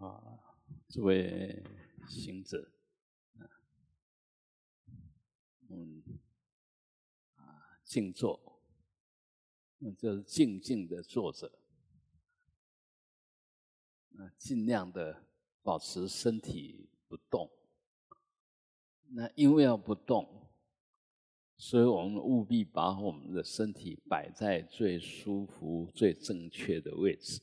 [0.00, 0.40] 啊，
[0.88, 1.62] 诸位
[2.08, 2.72] 行者，
[5.68, 6.02] 嗯，
[7.36, 8.62] 啊，静坐，
[9.76, 11.52] 那就是静静的坐着，
[14.08, 15.22] 那尽量的
[15.62, 17.50] 保持身体不动。
[19.12, 20.50] 那因为要不动，
[21.58, 27.42] 所以我们务必把我们的身体摆在最舒服、最正确的位置。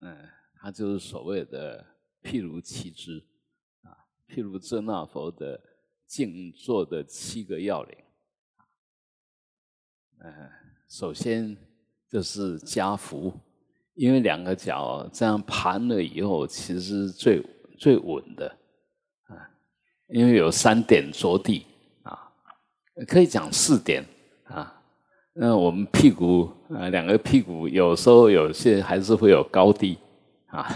[0.00, 0.35] 嗯。
[0.60, 1.84] 它就是所谓的
[2.22, 3.22] 譬如其之
[3.82, 3.94] 啊，
[4.28, 5.60] 譬如遮那佛的
[6.06, 7.96] 静坐的七个要领。
[10.18, 10.32] 嗯，
[10.88, 11.56] 首先
[12.08, 13.32] 就是加福，
[13.94, 17.42] 因为两个脚这样盘了以后，其实是最
[17.78, 18.48] 最稳的
[19.26, 19.50] 啊，
[20.08, 21.66] 因为有三点着地
[22.02, 22.32] 啊，
[23.06, 24.04] 可以讲四点
[24.44, 24.72] 啊。
[25.34, 29.98] 那我们屁股啊，两个屁股有时候有些还是会有高低。
[30.56, 30.66] 啊，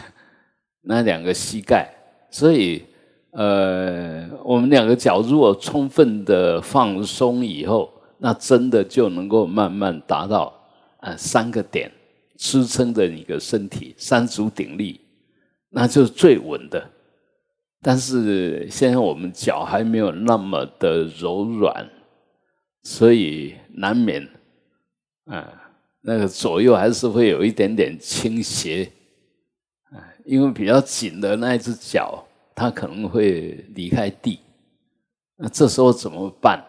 [0.82, 1.90] 那两个膝盖，
[2.30, 2.84] 所以
[3.30, 10.52] 呃，我们两个脚如果充分的放松以后，那真的就能够慢慢达到
[11.00, 11.90] 呃三个点
[12.36, 15.00] 支撑着你的身体，三足鼎立，
[15.70, 16.86] 那就是最稳的。
[17.80, 21.88] 但是现在我们脚还没有那么的柔软，
[22.82, 24.28] 所以难免
[25.24, 25.50] 啊，
[26.02, 28.92] 那个左右还是会有一点点倾斜。
[30.30, 34.38] 因为比较紧的那一只脚，它可能会离开地，
[35.36, 36.64] 那这时候怎么办？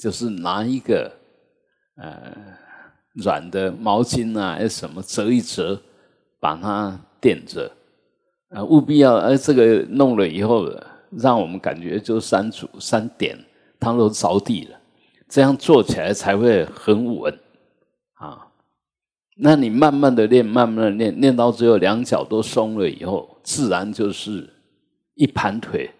[0.00, 1.12] 就是拿一个
[1.98, 2.34] 呃
[3.12, 5.78] 软的毛巾啊，还是什么折一折，
[6.40, 7.70] 把它垫着，
[8.48, 10.66] 啊，务必要呃这个弄了以后，
[11.10, 13.38] 让我们感觉就三组三点，
[13.78, 14.80] 它都着地了，
[15.28, 17.38] 这样做起来才会很稳。
[19.38, 24.48] 那你慢慢的练，慢慢的练，练到最后两脚都松了以后，自然就是
[25.14, 25.90] 一盘腿，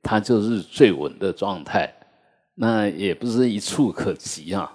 [0.00, 1.92] 它就是最稳的状态。
[2.54, 4.72] 那也不是一触可及啊，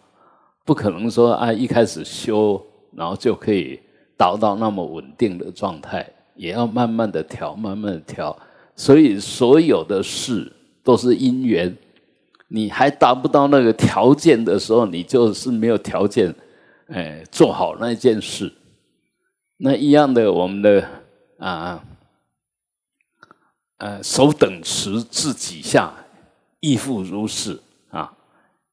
[0.66, 2.62] 不可能说啊一开始修，
[2.94, 3.80] 然后就可以
[4.18, 6.06] 达到那么稳定的状态，
[6.36, 8.38] 也要慢慢的调，慢慢的调。
[8.76, 10.52] 所以所有的事
[10.84, 11.74] 都是因缘，
[12.50, 16.36] 你还达不到那个条件的时候，你就是没有条件。
[16.92, 18.52] 哎，做好那件事，
[19.58, 20.84] 那一样的，我们的
[21.38, 21.84] 啊，
[23.78, 25.94] 呃，手等持自己下，
[26.60, 27.60] 亦复如是
[27.92, 28.12] 啊。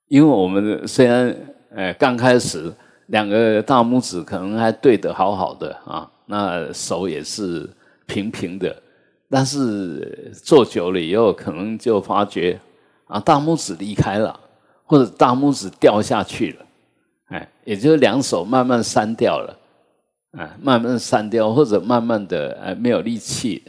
[0.09, 1.37] 因为我们虽然
[1.71, 2.73] 呃刚开始
[3.07, 7.69] 两个大拇指可能还对得好好的啊，那手也是
[8.07, 8.75] 平平的，
[9.29, 12.59] 但是做久了以后，可能就发觉
[13.07, 14.41] 啊，大拇指离开了，
[14.85, 16.66] 或者大拇指掉下去了。
[17.67, 19.59] 也就是两手慢慢删掉了，
[20.39, 23.63] 啊，慢慢删掉，或者慢慢的呃没有力气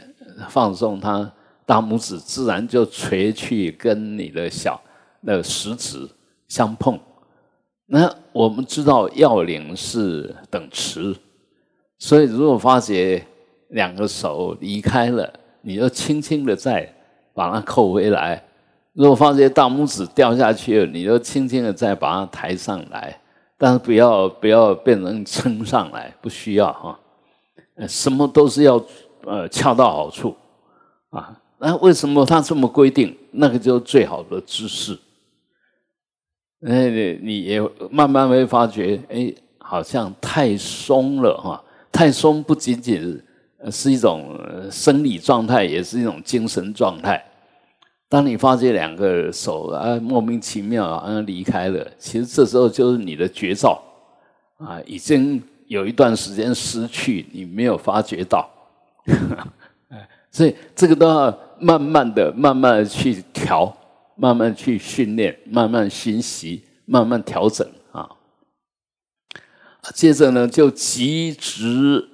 [0.48, 1.30] 放松它，
[1.66, 4.80] 大拇指自然就垂去跟你的小
[5.20, 6.08] 那个食指
[6.46, 6.98] 相碰。
[7.86, 11.16] 那我们知道要领是等持，
[11.98, 13.20] 所以如果发觉
[13.70, 15.28] 两个手离开了，
[15.62, 16.88] 你就轻轻的再
[17.34, 18.40] 把它扣回来；
[18.92, 23.18] 如果发觉大拇指掉下去了，你就轻轻的再把它抬上来。
[23.58, 26.98] 但是不要不要变成撑上来，不需要哈，
[27.88, 28.80] 什么都是要
[29.24, 30.34] 呃恰到好处
[31.10, 31.36] 啊。
[31.58, 33.16] 那为什么他这么规定？
[33.32, 34.96] 那个就是最好的姿势。
[36.66, 36.88] 哎，
[37.20, 37.60] 你也
[37.90, 41.62] 慢慢会发觉，哎，好像太松了哈。
[41.90, 43.20] 太松不仅仅
[43.72, 44.38] 是一种
[44.70, 47.24] 生理状态，也是一种精神状态。
[48.10, 53.78] 当你发觉两个手啊莫名其妙啊离开了，其实这时候就是你的绝招
[54.56, 58.48] 啊，已经有一段时间失去，你没有发觉到，
[60.32, 63.76] 所以这个都要慢慢的、慢慢的去调，
[64.16, 68.08] 慢慢去训练，慢慢学习，慢慢调整啊。
[69.94, 72.08] 接着呢，就极直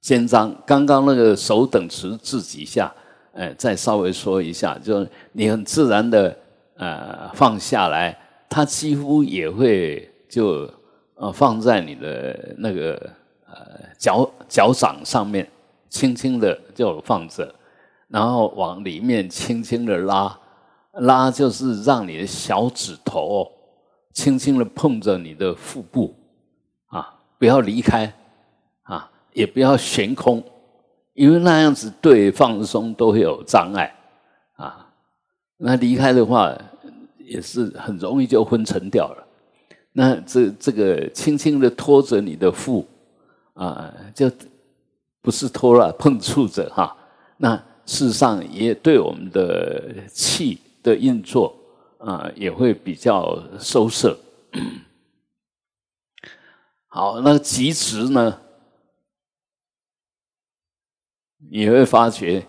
[0.00, 2.90] 肩章，刚刚那个手等持自己下。
[3.34, 6.36] 哎，再稍微说一下，就你很自然的
[6.76, 8.16] 呃放下来，
[8.48, 10.70] 它几乎也会就
[11.14, 12.94] 呃放在你的那个
[13.46, 15.48] 呃脚脚掌上面，
[15.88, 17.54] 轻轻的就放着，
[18.08, 20.38] 然后往里面轻轻的拉，
[20.92, 23.50] 拉就是让你的小指头
[24.12, 26.14] 轻轻的碰着你的腹部
[26.88, 28.12] 啊，不要离开
[28.82, 30.44] 啊，也不要悬空。
[31.14, 33.94] 因为那样子对放松都会有障碍
[34.56, 34.88] 啊，
[35.58, 36.56] 那离开的话
[37.18, 39.26] 也是很容易就昏沉掉了。
[39.92, 42.86] 那这这个轻轻的拖着你的腹
[43.54, 44.30] 啊，就
[45.20, 46.96] 不是拖了碰触着哈，
[47.36, 47.54] 那
[47.84, 51.54] 事实上也对我们的气的运作
[51.98, 54.16] 啊也会比较收摄。
[56.88, 58.38] 好，那极值呢？
[61.50, 62.42] 你会发觉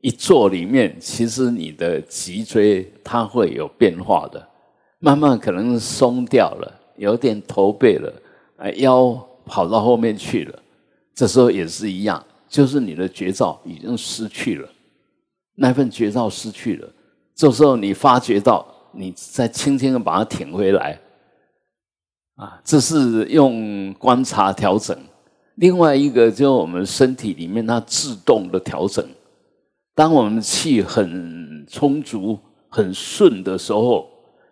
[0.00, 4.48] 一坐里面，其实你的脊椎它会有变化的，
[4.98, 8.12] 慢慢可能松掉了，有点驼背了，
[8.56, 9.14] 啊腰
[9.46, 10.58] 跑到后面去了。
[11.14, 14.68] 这时候也是一样，就是你的绝招已经失去了，
[15.54, 16.88] 那份绝招失去了。
[17.34, 20.98] 这时候你发觉到，你再轻轻的把它挺回来，
[22.36, 24.96] 啊，这是用观察调整。
[25.56, 29.04] 另外一个就是我们身体里面它自动的调整。
[29.94, 32.38] 当我们气很充足、
[32.68, 34.06] 很顺的时候，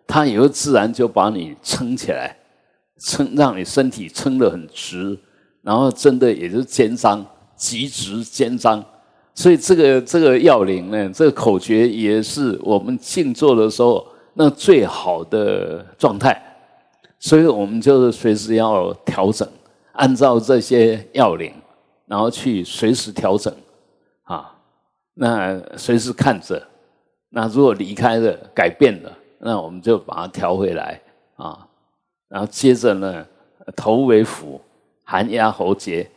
[0.05, 2.37] 它也会自然就把你撑起来，
[2.99, 5.17] 撑让你身体撑得很直。
[5.63, 7.23] 然后真的也是肩张，
[7.55, 8.83] 极直肩张，
[9.35, 14.03] 所以这个这个要领呢，这个口诀也是我们静坐的时候
[14.33, 16.35] 那最好的状态，
[17.19, 19.47] 所以我们就是随时要调整，
[19.93, 21.53] 按照这些要领，
[22.05, 23.53] 然后去随时调整
[24.23, 24.57] 啊，
[25.13, 26.67] 那随时看着，
[27.29, 31.01] 那如果离开了改变了，那我们就把它调回来
[31.35, 31.67] 啊，
[32.27, 33.25] 然后接着呢，
[33.75, 34.61] 头为辅。
[35.03, 36.09] 寒压喉结，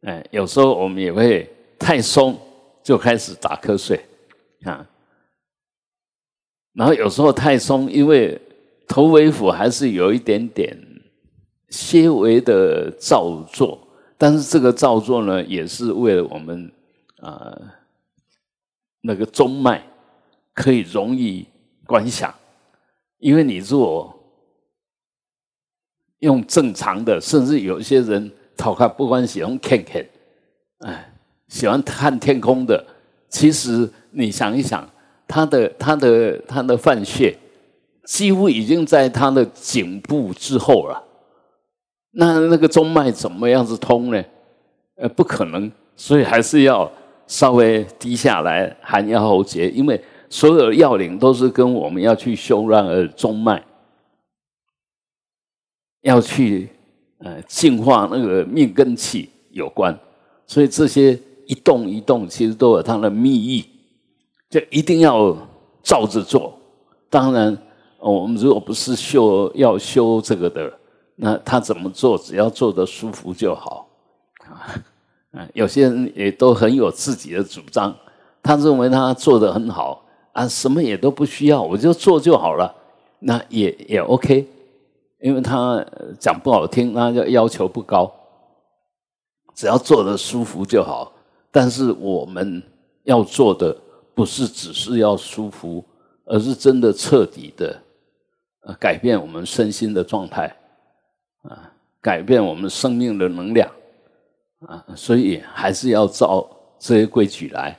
[0.00, 1.46] 哎，有时候我们也会
[1.78, 2.34] 太松，
[2.82, 4.00] 就开始打瞌睡
[4.62, 4.88] 啊。
[6.72, 8.40] 然后有时候太松，因为
[8.86, 10.74] 头尾腹还是有一点点
[11.70, 13.78] 些微的造作，
[14.16, 16.72] 但是这个造作呢，也是为了我们
[17.20, 17.56] 啊
[19.02, 19.82] 那个中脉
[20.54, 21.46] 可以容易
[21.86, 22.34] 观想，
[23.18, 24.14] 因为你如果
[26.18, 28.30] 用正常的，甚至有一些人。
[28.60, 30.04] 讨看不管喜欢看看，
[30.78, 31.14] 哎，
[31.46, 32.84] 喜欢看天空的，
[33.28, 34.84] 其实你想一想，
[35.28, 37.38] 他的他的他的犯穴
[38.04, 41.00] 几乎已经在他的颈部之后了，
[42.10, 44.24] 那那个中脉怎么样子通呢？
[44.96, 46.90] 呃，不可能，所以还是要
[47.26, 53.62] 稍微低下来，含腰喉结，因为所有的要领都是跟我们要去修乱而中脉
[56.02, 56.70] 要去。
[57.20, 59.92] 呃，净化那个命根气有关，
[60.46, 61.18] 所以这些
[61.48, 63.64] 一动一动，其实都有它的秘意，
[64.48, 65.36] 就一定要
[65.82, 66.56] 照着做。
[67.10, 67.58] 当然，
[67.98, 70.72] 我们如果不是修要修这个的，
[71.20, 73.88] 那他怎么做，只要做得舒服就好。
[75.32, 77.94] 啊，有些人也都很有自己的主张，
[78.42, 82.74] 他认为他做得很好啊，什么也都不需要，我就做就好了，
[83.18, 84.46] 那也也 OK。
[85.20, 85.84] 因为他
[86.20, 88.08] 讲不好听，那就要求不高，
[89.56, 91.12] 只要做的舒服就好。
[91.50, 92.62] 但是我们
[93.02, 93.76] 要做的
[94.14, 95.84] 不是只是要舒服，
[96.24, 97.76] 而是真的彻底的
[98.62, 100.54] 呃改变我们身心的状态
[101.42, 101.70] 啊，
[102.00, 103.70] 改变我们生命的能量
[104.66, 106.48] 啊，所以还是要照
[106.78, 107.78] 这些规矩来。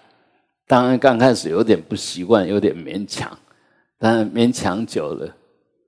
[0.68, 3.36] 当然刚开始有点不习惯，有点勉强，
[3.98, 5.28] 但勉强久了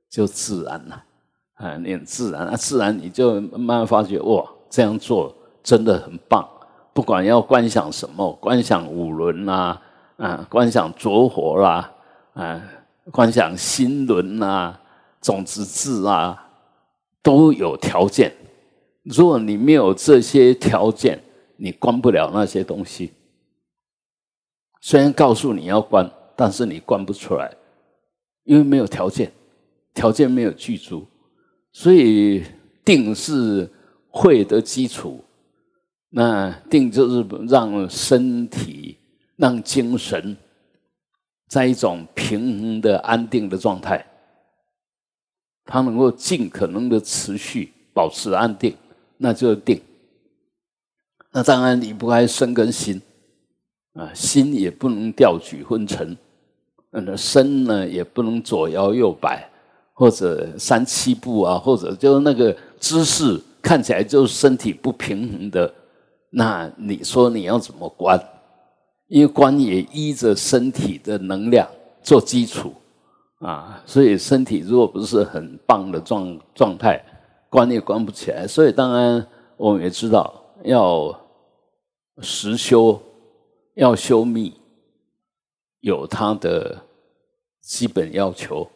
[0.09, 1.03] 就自然了。
[1.55, 6.47] 啊，你很自然啊，自然你就慢慢发觉，哇，这样做真的很棒。
[6.91, 9.79] 不管要观想什么，观想五轮啦，
[10.17, 11.91] 啊，观想着火啦，
[12.33, 12.61] 啊，
[13.11, 14.79] 观想心轮啦，
[15.21, 16.49] 种子字啊，
[17.21, 18.33] 都有条件。
[19.03, 21.21] 如果你没有这些条件，
[21.57, 23.11] 你关不了那些东西。
[24.79, 27.51] 虽然告诉你要关，但是你关不出来，
[28.43, 29.31] 因为没有条件，
[29.93, 31.05] 条件没有具足。
[31.71, 32.43] 所以
[32.83, 33.69] 定是
[34.09, 35.23] 会的基础，
[36.09, 38.97] 那定就是让身体、
[39.37, 40.35] 让精神
[41.47, 44.05] 在一种平衡的安定的状态，
[45.71, 48.75] 它能够尽可能的持续保持安定，
[49.17, 49.79] 那就是定。
[51.31, 53.01] 那当然离不开身跟心
[53.93, 56.17] 啊，心也不能调举昏沉，
[56.91, 59.47] 那身呢也不能左摇右摆。
[59.93, 65.71] 或者三七步啊，或者就那个姿势看起来就是身体不平衡的，
[66.31, 68.19] 那你说你要怎么观？
[69.07, 71.67] 因为观也依着身体的能量
[72.01, 72.73] 做基础
[73.41, 77.03] 啊，所以身体如果不是很棒的状状态，
[77.49, 78.47] 关也关不起来。
[78.47, 80.31] 所以当然我们也知道
[80.63, 81.19] 要
[82.21, 83.01] 实修，
[83.73, 84.53] 要修密，
[85.79, 86.83] 有它的
[87.61, 88.69] 基本要求。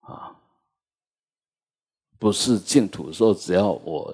[0.00, 0.36] 啊，
[2.18, 4.12] 不是净土说只要我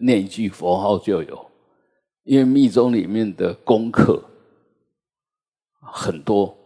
[0.00, 1.46] 念一句佛号就有，
[2.24, 4.20] 因为密宗里面的功课
[5.80, 6.56] 很多，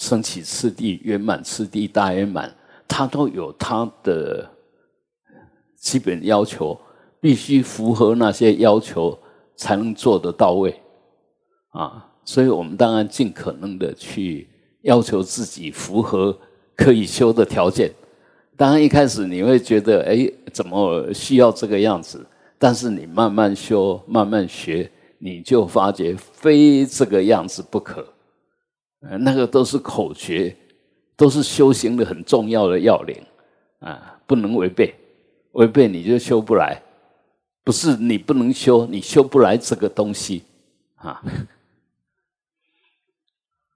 [0.00, 2.50] 升起次第、圆满次第、大圆满，
[2.88, 4.50] 它都有它的
[5.76, 6.80] 基本要求，
[7.20, 9.16] 必须符合那些要求
[9.56, 10.80] 才能做得到位
[11.72, 12.08] 啊。
[12.24, 14.48] 所以我们当然尽可能的去
[14.84, 16.34] 要求自己符合
[16.74, 17.92] 可以修的条件。
[18.56, 22.26] 当然一开始你会觉得，哎，怎么需要这个样子？
[22.58, 28.02] 但是你慢慢修，慢慢学，你就发觉非这个样子不可。
[29.00, 30.56] 呃，那个都是口诀，
[31.16, 33.16] 都是修行的很重要的要领
[33.80, 34.94] 啊，不能违背，
[35.52, 36.80] 违背你就修不来。
[37.62, 40.42] 不是你不能修，你修不来这个东西
[40.96, 41.22] 啊。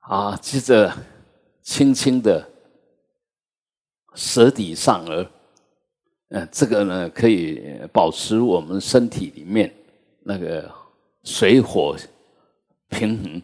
[0.01, 0.93] 啊，接着
[1.63, 2.47] 轻轻的
[4.15, 5.27] 舌底上颚。
[6.29, 7.63] 嗯，这个呢可以
[7.93, 9.73] 保持我们身体里面
[10.23, 10.69] 那个
[11.23, 11.95] 水火
[12.89, 13.43] 平衡，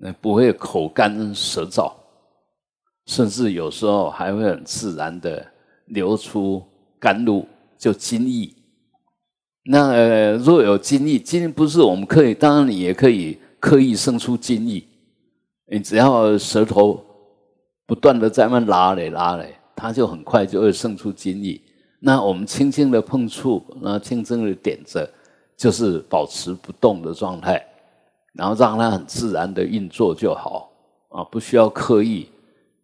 [0.00, 1.92] 那不会口干舌燥，
[3.06, 5.46] 甚至有时候还会很自然的
[5.86, 6.62] 流出
[6.98, 8.52] 甘露，就津液。
[9.64, 14.82] 那若有津液，津不是我们可以，当然你也可以刻意生出津液，
[15.70, 17.04] 你只要舌头
[17.86, 19.54] 不断的在那拉嘞拉嘞。
[19.80, 21.60] 它就很快就会生出精液。
[22.00, 25.08] 那我们轻轻的碰触，然后轻轻的点着，
[25.56, 27.64] 就是保持不动的状态，
[28.38, 30.70] 然后让它很自然的运作就好
[31.08, 32.28] 啊，不需要刻意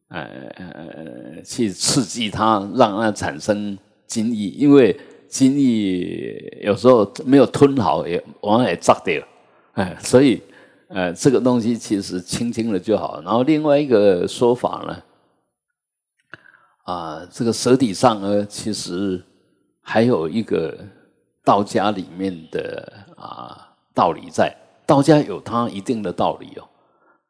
[0.09, 9.23] 呃去刺激它，让它产生精液，因为精液有时候没有吞好，也往往也炸掉，
[9.75, 10.43] 哎，所以
[10.89, 13.23] 呃这个东西其实轻轻的就好。
[13.23, 15.03] 然后另外一个说法呢。
[16.87, 19.19] 啊，这个舌体上呢，其实
[19.81, 20.77] 还有一个
[21.43, 24.55] 道家里面的啊道理在。
[24.87, 26.69] 道家有它一定的道理哦，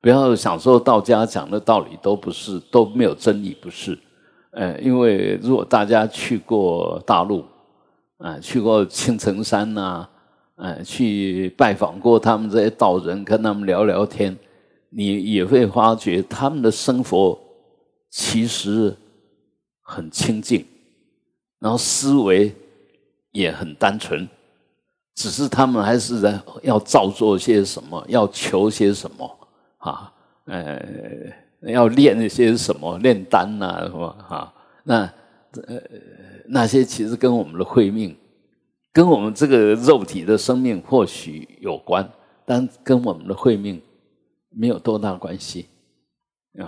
[0.00, 3.98] 不要想说道家讲的道理都不是都没有真理，不是。
[4.50, 7.44] 呃，因为如果大家去过大陆，
[8.18, 10.06] 啊，去过青城山呐，
[10.56, 14.36] 呃，去拜访过他们这些道人，跟他们聊聊天，
[14.90, 17.38] 你也会发觉他们的生活
[18.10, 18.96] 其实。
[19.86, 20.64] 很清净，
[21.58, 22.50] 然后思维
[23.32, 24.26] 也很单纯，
[25.14, 29.38] 只是他们还是在要造作些什么，要求些什么
[29.78, 30.12] 啊？
[30.46, 30.80] 呃，
[31.62, 34.52] 要练一些什么，炼丹呐，什么啊？
[34.82, 35.00] 那
[35.66, 35.80] 呃
[36.46, 38.16] 那些其实跟我们的慧命，
[38.92, 42.08] 跟我们这个肉体的生命或许有关，
[42.44, 43.80] 但跟我们的慧命
[44.50, 45.66] 没有多大关系。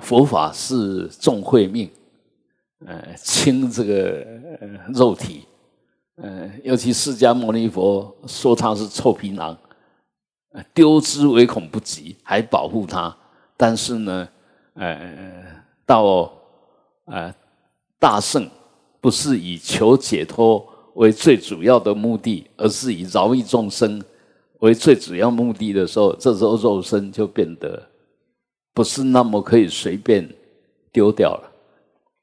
[0.00, 1.90] 佛法是重慧命。
[2.84, 4.22] 呃，轻这个
[4.94, 5.46] 肉体，
[6.16, 9.56] 呃，尤其释迦牟尼佛说他是臭皮囊，
[10.72, 13.14] 丢之唯恐不及，还保护他。
[13.56, 14.28] 但是呢，
[14.74, 15.44] 呃，
[15.84, 16.32] 到
[17.04, 17.34] 呃
[17.98, 18.48] 大圣
[19.00, 24.02] 不是以求解脱为最主要的目的，而是以饶益众生
[24.60, 27.82] 为最主要目的的时候，这时候肉身就变得
[28.72, 30.26] 不是那么可以随便
[30.90, 31.52] 丢掉了。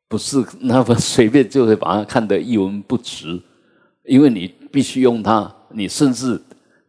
[0.08, 3.42] 不是那么随便就会把它看得一文不值，
[4.04, 6.42] 因为你必须用它，你甚至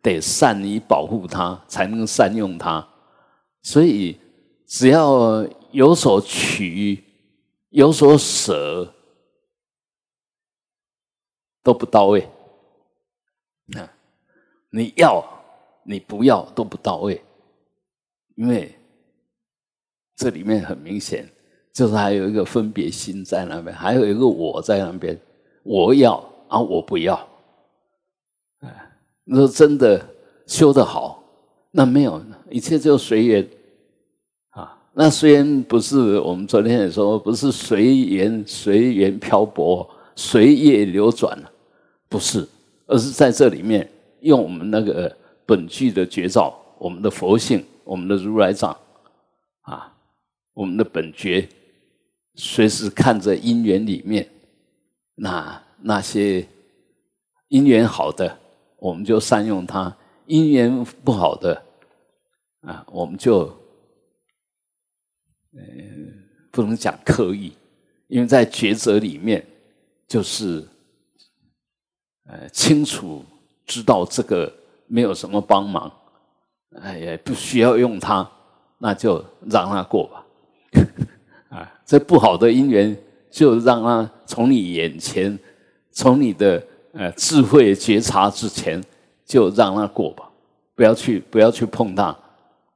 [0.03, 2.87] 得善于保护它，才能善用它。
[3.63, 4.19] 所以
[4.67, 7.03] 只要有所取，
[7.71, 8.93] 有所舍，
[11.63, 12.29] 都不到位。
[13.67, 13.89] 那
[14.71, 15.25] 你要，
[15.85, 17.23] 你不要都不到位，
[18.35, 18.75] 因为
[20.17, 21.29] 这里面很明显。
[21.73, 25.19] 就是还有一个分别心在那边，还有一个我在那边，
[25.65, 27.15] 我要啊，我不要。
[28.61, 28.93] 哎，
[29.25, 30.05] 你说真的
[30.47, 31.23] 修得好，
[31.71, 33.49] 那没有，一切就随缘
[34.51, 34.81] 啊。
[34.93, 41.37] 那虽然不是我们昨天也说，不是随缘随缘漂泊，随业流转
[42.09, 42.49] 不是，
[42.87, 48.77] 而是在这里面用我们那个本具的绝招，我们的佛性，我们的如来藏
[49.63, 49.93] 啊，
[50.53, 51.49] 我们的本觉。
[52.37, 54.29] 随时看着因缘里面，
[55.15, 56.47] 那那些
[57.49, 58.39] 因缘好的，
[58.79, 61.63] 我们就善用它；因缘不好的，
[62.63, 63.41] 啊，我们就，
[65.53, 65.63] 呃，
[66.51, 67.53] 不能讲刻意，
[68.09, 69.45] 因为在抉择里面，
[70.09, 70.67] 就是，
[72.29, 73.23] 呃，清楚
[73.67, 74.51] 知道这个
[74.87, 75.93] 没有什么帮忙，
[76.81, 78.27] 哎，也不需要用它，
[78.79, 80.27] 那就让它过吧。
[81.55, 82.97] 啊，这不好的因缘
[83.31, 85.39] 就让它从你眼前，
[85.95, 88.83] 从你的呃智慧觉察之前，
[89.25, 90.29] 就让它过吧，
[90.75, 92.15] 不要去不要去碰它，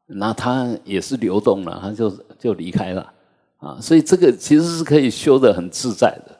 [0.06, 3.12] 那它也是流动了，它就就离开了
[3.58, 3.78] 啊。
[3.80, 6.38] 所以这个其实是可以修的很自在的，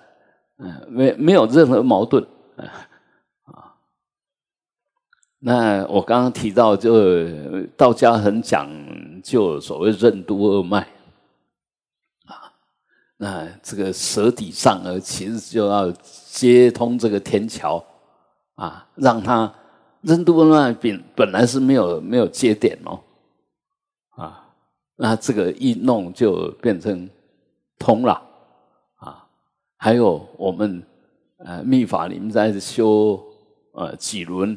[0.59, 3.75] 嗯，没没有任何矛盾啊。
[5.41, 7.43] 那我刚刚提到，就
[7.77, 8.69] 道家很讲
[9.23, 10.87] 究所谓任督二脉。
[13.21, 15.91] 那这个舌底上颚其实就要
[16.31, 17.85] 接通这个天桥
[18.55, 19.53] 啊，让它
[20.03, 23.01] 任督二脉本本来是没有没有接点哦，
[24.11, 24.55] 啊，
[24.95, 27.11] 那这个一弄就变成
[27.77, 28.13] 通了
[28.99, 29.27] 啊。
[29.77, 30.81] 还有我们
[31.39, 33.21] 呃秘法里面在修
[33.73, 34.57] 呃几轮，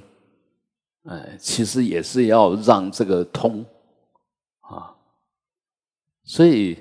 [1.06, 3.66] 呃其实也是要让这个通
[4.60, 4.94] 啊，
[6.24, 6.78] 所以。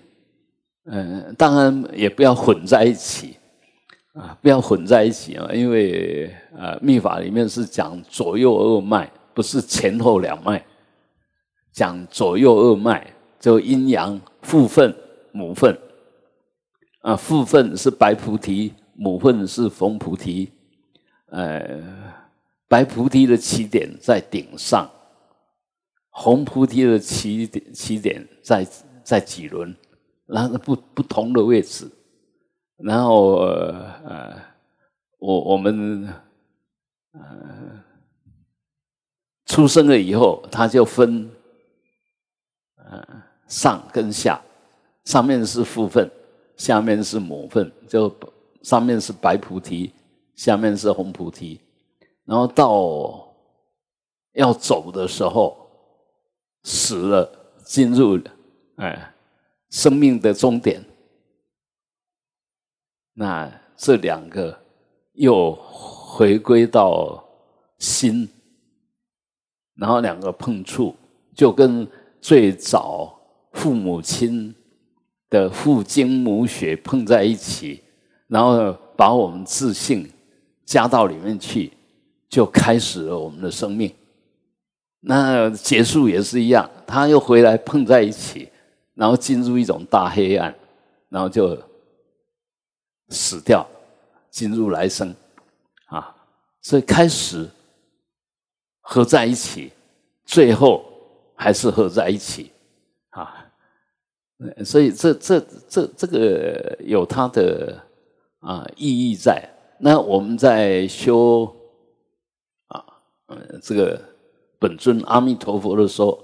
[0.93, 3.37] 嗯，当然也不要混在一起
[4.13, 10.65] 啊，不要混在一起啊，因为呃，秘法里面是讲左右二脉，不是前后两脉，
[11.73, 13.07] 讲左右二脉，
[13.39, 14.93] 就阴阳父分
[15.31, 15.79] 母分。
[17.03, 20.51] 啊，父分是白菩提，母分是红菩提，
[21.31, 21.81] 呃，
[22.69, 24.91] 白菩提的起点在顶上，
[26.11, 28.67] 红菩提的起点起点在
[29.05, 29.73] 在几轮。
[30.33, 31.91] 然后不不同的位置，
[32.77, 34.37] 然后呃，
[35.19, 36.07] 我我们
[37.13, 37.83] 呃
[39.47, 41.29] 出生了以后，他就分
[42.77, 43.05] 呃
[43.49, 44.41] 上跟下，
[45.05, 46.09] 上面是父分，
[46.57, 48.15] 下面是母分，就
[48.63, 49.93] 上面是白菩提，
[50.37, 51.61] 下面是红菩提，
[52.25, 53.35] 然后到
[54.35, 55.57] 要走的时候
[56.63, 57.29] 死了，
[57.65, 58.17] 进入
[58.77, 59.13] 哎。
[59.71, 60.85] 生命的终点，
[63.15, 64.59] 那这两个
[65.13, 67.25] 又回归到
[67.79, 68.29] 心，
[69.77, 70.95] 然后两个碰触，
[71.35, 71.87] 就跟
[72.21, 73.17] 最早
[73.53, 74.55] 父母亲
[75.29, 77.81] 的父精母血碰在一起，
[78.27, 80.11] 然后把我们自信
[80.65, 81.73] 加到里面去，
[82.29, 83.95] 就开始了我们的生命。
[85.03, 88.49] 那结束也是一样，他又回来碰在一起。
[89.01, 90.55] 然后进入一种大黑暗，
[91.09, 91.57] 然后就
[93.09, 93.67] 死掉，
[94.31, 95.15] 进入来生，
[95.87, 96.15] 啊，
[96.61, 97.49] 所以开始
[98.83, 99.73] 合在一起，
[100.27, 100.85] 最后
[101.35, 102.53] 还是合在一起，
[103.09, 103.51] 啊，
[104.67, 107.83] 所以这这这这个有它的
[108.41, 109.49] 啊意义在。
[109.79, 111.47] 那我们在修
[112.67, 112.85] 啊
[113.29, 113.99] 嗯，这个
[114.59, 116.23] 本尊阿弥陀佛的时候。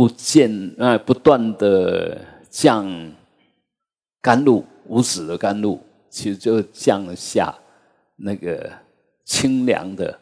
[0.00, 2.90] 不见啊，不断的降
[4.22, 7.54] 甘露，无始的甘露，其实就降下
[8.16, 8.72] 那个
[9.26, 10.18] 清凉的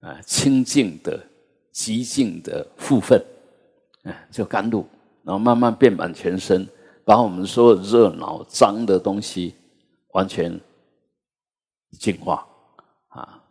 [0.00, 1.22] 啊，清净的、
[1.70, 3.22] 极静的负分，
[4.04, 4.86] 啊，就甘露，
[5.22, 6.66] 然后慢慢遍满全身，
[7.04, 9.54] 把我们所有热闹脏的东西
[10.12, 10.58] 完全
[11.98, 12.46] 净化
[13.08, 13.44] 啊。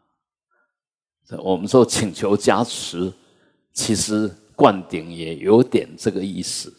[1.37, 3.13] 我们说请求加持，
[3.71, 4.27] 其实。
[4.63, 6.73] 灌顶也有点这个意思，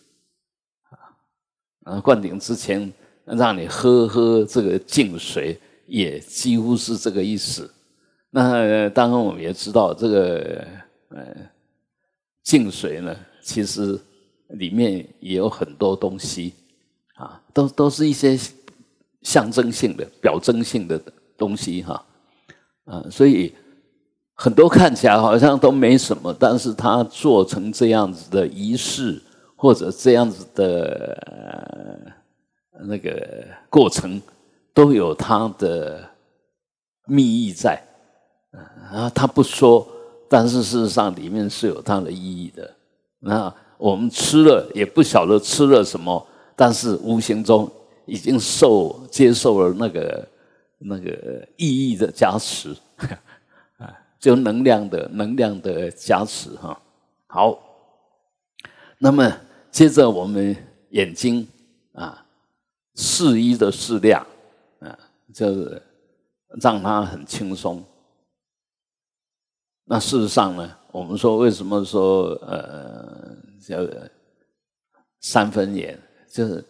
[1.83, 2.91] 啊，灌顶之前
[3.27, 7.71] 让你喝喝这个净水，也几乎是这个意思。
[8.31, 10.67] 那当然我们也知道，这个
[11.11, 11.37] 呃
[12.43, 14.01] 净水呢，其实
[14.49, 16.55] 里面也有很多东西，
[17.17, 18.35] 啊，都都是一些
[19.21, 20.99] 象征性的、表征性的
[21.37, 22.07] 东西哈，
[22.87, 23.55] 啊，所以。
[24.35, 29.23] 很多看起来好像都没什么，但是他做成这样子的仪式，
[29.57, 32.13] 或者这样子的
[32.87, 34.21] 那个过程，
[34.75, 36.05] 都有它的
[37.07, 37.81] 秘意在。
[38.93, 39.87] 啊，他不说，
[40.29, 42.69] 但是事实上里面是有它的意义的。
[43.21, 47.71] 那我们吃了也不晓得吃了什么，但是无形中
[48.05, 50.29] 已经受接受了那个
[50.79, 52.77] 那个意义的加持。
[54.25, 56.81] 就能量的能量的加持哈，
[57.27, 57.59] 好，
[58.97, 59.31] 那么
[59.71, 60.57] 接着我们
[60.93, 61.47] 眼睛
[61.93, 62.25] 啊，
[62.95, 64.27] 适宜的适量
[64.81, 64.99] 啊，
[65.35, 65.83] 就是
[66.63, 67.85] 让它很轻松。
[69.85, 73.87] 那事实上呢，我们说为什么说呃叫
[75.21, 76.65] 三分眼，就是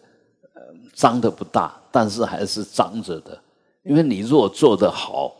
[0.55, 0.61] 呃
[0.93, 3.41] 张的不大，但是还是张着的，
[3.83, 5.33] 因为你如果做得好。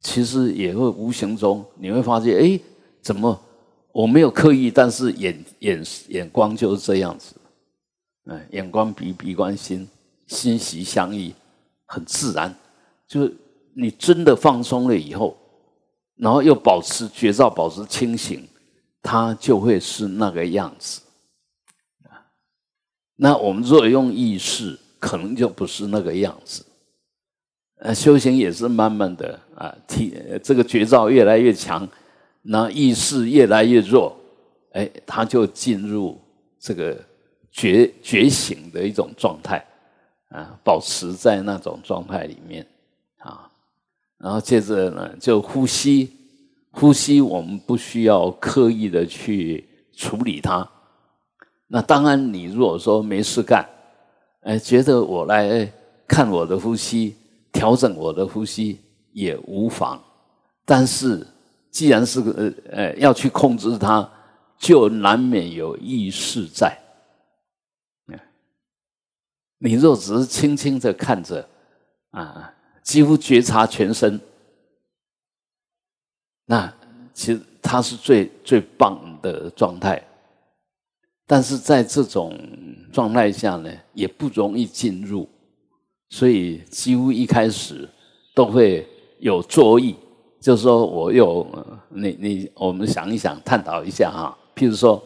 [0.00, 2.60] 其实也会无形中你会发现，哎，
[3.00, 3.40] 怎么
[3.92, 7.34] 我没有刻意，但是眼眼眼光就是这样子，
[8.26, 9.88] 嗯，眼光鼻鼻观心，
[10.26, 11.34] 心息相依，
[11.86, 12.54] 很自然。
[13.08, 13.34] 就是
[13.74, 15.36] 你真的放松了以后，
[16.16, 18.46] 然后又保持觉照，保持清醒，
[19.02, 21.00] 它就会是那个样子。
[23.16, 26.64] 那我们如果用意识，可能就不是那个样子。
[27.78, 31.86] 呃，修行也是慢慢的啊，体这个觉照越来越强，
[32.40, 34.16] 那意识越来越弱，
[34.72, 36.18] 哎，他就进入
[36.58, 36.96] 这个
[37.52, 39.62] 觉觉醒的一种状态
[40.30, 42.66] 啊，保持在那种状态里面
[43.18, 43.46] 啊，
[44.16, 46.10] 然后接着呢，就呼吸，
[46.70, 50.66] 呼吸我们不需要刻意的去处理它。
[51.68, 53.68] 那当然，你如果说没事干，
[54.40, 55.70] 哎，觉得我来
[56.08, 57.14] 看我的呼吸。
[57.56, 58.78] 调整我的呼吸
[59.12, 59.98] 也无妨，
[60.66, 61.26] 但是
[61.70, 64.06] 既然是个呃呃要去控制它，
[64.58, 66.76] 就难免有意识在。
[69.58, 71.48] 你若只是轻轻的看着
[72.10, 74.20] 啊，几乎觉察全身，
[76.44, 76.70] 那
[77.14, 80.06] 其实它是最最棒的状态。
[81.26, 82.38] 但是在这种
[82.92, 85.26] 状态下呢，也不容易进入。
[86.08, 87.88] 所以几乎一开始
[88.34, 88.88] 都会
[89.18, 89.96] 有作意，
[90.40, 91.46] 就是说我有
[91.88, 94.38] 你你，我们想一想，探讨一下哈。
[94.54, 95.02] 譬如说，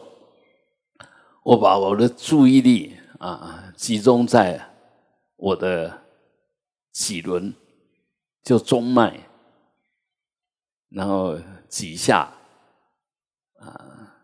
[1.43, 4.69] 我把我的注意力啊集中在
[5.37, 6.01] 我的
[6.91, 7.53] 脊轮，
[8.43, 9.27] 就中脉，
[10.89, 11.37] 然后
[11.67, 12.31] 几下
[13.59, 14.15] 啊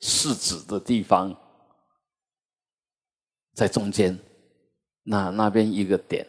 [0.00, 1.36] 四指的地方，
[3.54, 4.18] 在中间。
[5.10, 6.26] 那那边一个点，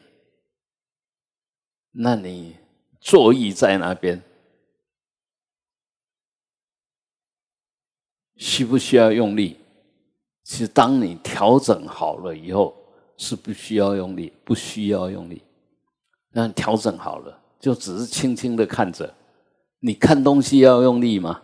[1.92, 2.56] 那你
[3.02, 4.22] 坐意在那边，
[8.38, 9.58] 需不需要用力？
[10.44, 12.74] 其实当你调整好了以后，
[13.18, 15.42] 是不需要用力，不需要用力。
[16.32, 19.14] 那调整好了，就只是轻轻的看着。
[19.82, 21.42] 你看东西要用力吗？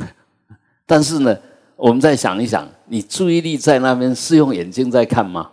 [0.84, 1.34] 但是呢，
[1.76, 5.52] 我们再想一想，你注意力在那边是用眼睛在看吗？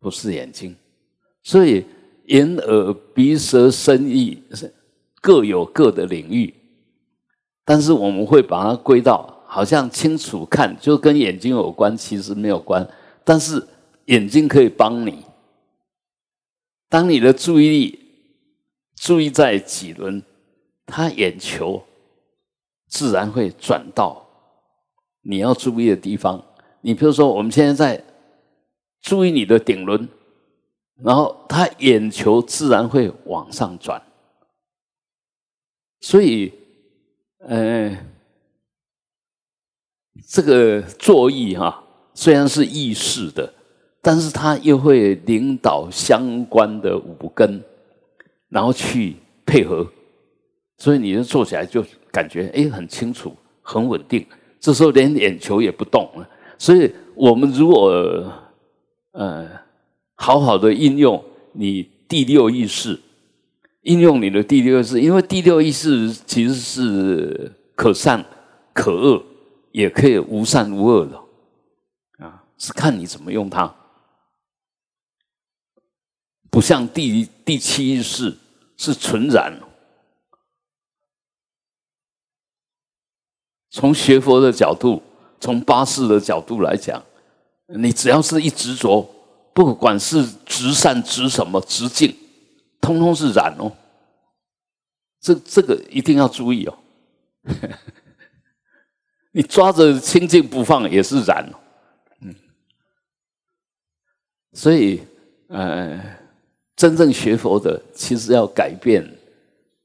[0.00, 0.76] 不是眼睛，
[1.42, 1.84] 所以
[2.26, 4.72] 眼、耳、鼻、舌、身、意是
[5.20, 6.54] 各有各的领域，
[7.64, 12.88] 但是我们会把它归到好像清楚看就跟眼睛有关，其实没有关。
[13.24, 13.66] 但是
[14.04, 15.24] 眼睛可以帮你，
[16.88, 17.98] 当你的注意力
[18.94, 20.22] 注意在几轮，
[20.86, 21.82] 他眼球
[22.86, 24.24] 自然会转到
[25.22, 26.44] 你要注意的地方。
[26.82, 28.04] 你比如说，我们现在在。
[29.00, 30.08] 注意你的顶轮，
[31.02, 34.02] 然后他眼球自然会往上转。
[36.00, 36.52] 所以，
[37.38, 37.96] 呃，
[40.28, 41.82] 这个坐意哈，
[42.14, 43.52] 虽然是意识的，
[44.00, 47.62] 但是它又会领导相关的五根，
[48.48, 49.86] 然后去配合。
[50.76, 54.24] 所以你就坐起来就感觉哎很清楚、很稳定。
[54.60, 56.28] 这时候连眼球也不动了。
[56.56, 58.32] 所以我们如果
[59.18, 59.50] 呃，
[60.14, 63.00] 好好的应用你第六意识，
[63.80, 68.24] 应用你的第六意识，因为第六意识其实是可善
[68.72, 69.20] 可恶，
[69.72, 73.74] 也可以无善无恶的，啊，是看你怎么用它。
[76.48, 78.38] 不像第第七意识
[78.76, 79.60] 是纯然。
[83.68, 85.02] 从学佛的角度，
[85.40, 87.02] 从八识的角度来讲。
[87.76, 89.06] 你只要是一执着，
[89.52, 92.16] 不管是执善执什么执净，
[92.80, 93.70] 通通是染哦。
[95.20, 96.78] 这这个一定要注意哦。
[99.32, 101.58] 你抓着清净不放也是染哦。
[102.22, 102.34] 嗯。
[104.54, 105.02] 所以，
[105.48, 106.02] 呃，
[106.74, 109.04] 真正学佛的，其实要改变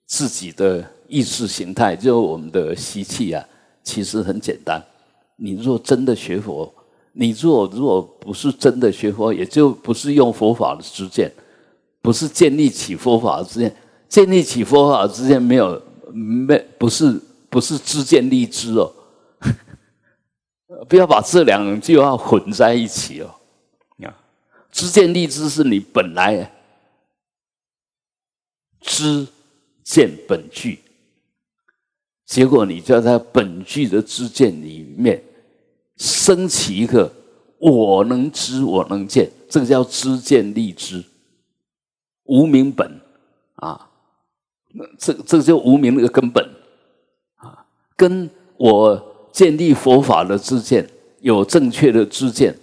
[0.06, 3.46] 自己的意识形态，就我们的习气啊，
[3.84, 4.82] 其实很简单。
[5.36, 6.74] 你若真的学佛，
[7.16, 11.32] 你若如果不是真的学佛，也就不是用佛法的知见，
[12.02, 13.76] 不是建立起佛法的知见，
[14.10, 15.80] 建立起佛法的知见没有
[16.12, 18.92] 没不是不是知见立知哦，
[20.90, 23.36] 不要把这两句话混在一起哦。
[24.04, 24.10] 啊，
[24.72, 26.52] 知见立知是你本来
[28.82, 29.28] 知
[29.84, 30.80] 见本具，
[32.26, 35.24] 结果你就在本具的知见里面。
[35.98, 37.12] 升起一个
[37.60, 41.04] 我能知我能见，这个叫知见立知，
[42.26, 43.00] 无名本
[43.56, 43.90] 啊，
[44.98, 46.44] 这这就无名那个根本
[47.36, 50.90] 啊，跟我建立佛法的知见
[51.22, 52.56] 有正确的知见，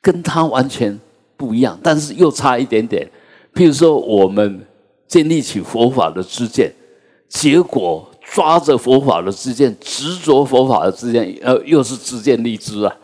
[0.00, 0.98] 跟他完全
[1.36, 3.08] 不一样，但是又差一点点。
[3.54, 4.66] 譬如说，我们
[5.06, 6.72] 建立起佛法的知见，
[7.28, 12.94] 结果抓着佛法的知见，执着佛法的知见，呃，又是知见立知啊，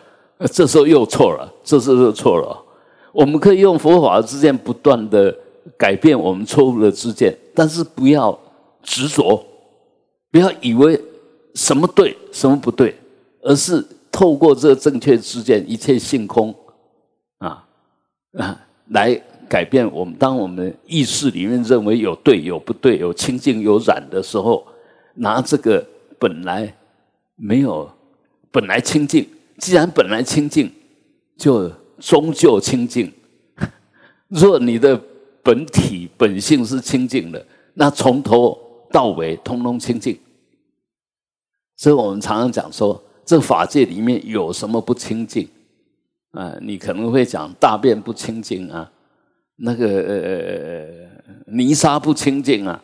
[0.53, 2.63] 这时候又错了，这时候错了。
[3.13, 5.35] 我们可以用佛法的知见，不断的
[5.77, 8.39] 改变我们错误的知见，但是不要
[8.83, 9.45] 执着，
[10.31, 11.01] 不要以为
[11.55, 12.97] 什么对，什么不对，
[13.43, 16.55] 而是透过这正确知见，一切性空，
[17.39, 17.65] 啊
[18.39, 19.21] 啊，来。
[19.47, 24.67] 改变我们，当我们意识里面认为有对有不对，有清净有染的时候，
[25.15, 25.85] 拿这个
[26.19, 26.75] 本来
[27.37, 27.91] 没有
[28.51, 30.71] 本来清净，既然本来清净，
[31.37, 33.13] 就终究清净。
[34.29, 35.01] 若你的
[35.43, 38.59] 本体本性是清净的，那从头
[38.91, 40.19] 到尾通通清净。
[41.77, 45.49] 所以我们常常讲说，这法界里面有什么不清净
[46.31, 46.57] 啊？
[46.61, 48.91] 你可能会讲大便不清净啊。
[49.57, 52.83] 那个呃泥沙不清净啊，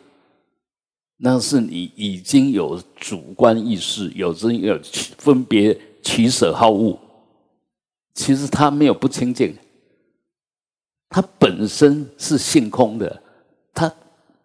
[1.23, 4.79] 那是你已经有主观意识，有这有
[5.19, 6.97] 分别取舍好恶。
[8.15, 9.55] 其实它没有不清净，
[11.07, 13.21] 它本身是性空的，
[13.71, 13.93] 它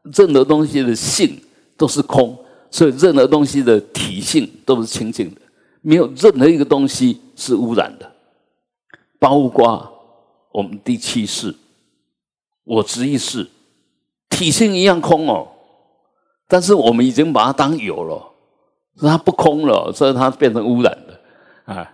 [0.02, 1.40] 任何东西的性
[1.78, 2.38] 都是空，
[2.70, 5.40] 所以任何东西的体性都是清净的，
[5.80, 8.12] 没有任何一个东西是污染的，
[9.18, 9.90] 包括
[10.52, 11.54] 我们第七世。
[12.64, 13.48] 我执意识，
[14.28, 15.48] 体性一样空哦，
[16.48, 18.22] 但是我们已经把它当有了，
[19.00, 21.92] 它不空了，所以它变成污染的啊，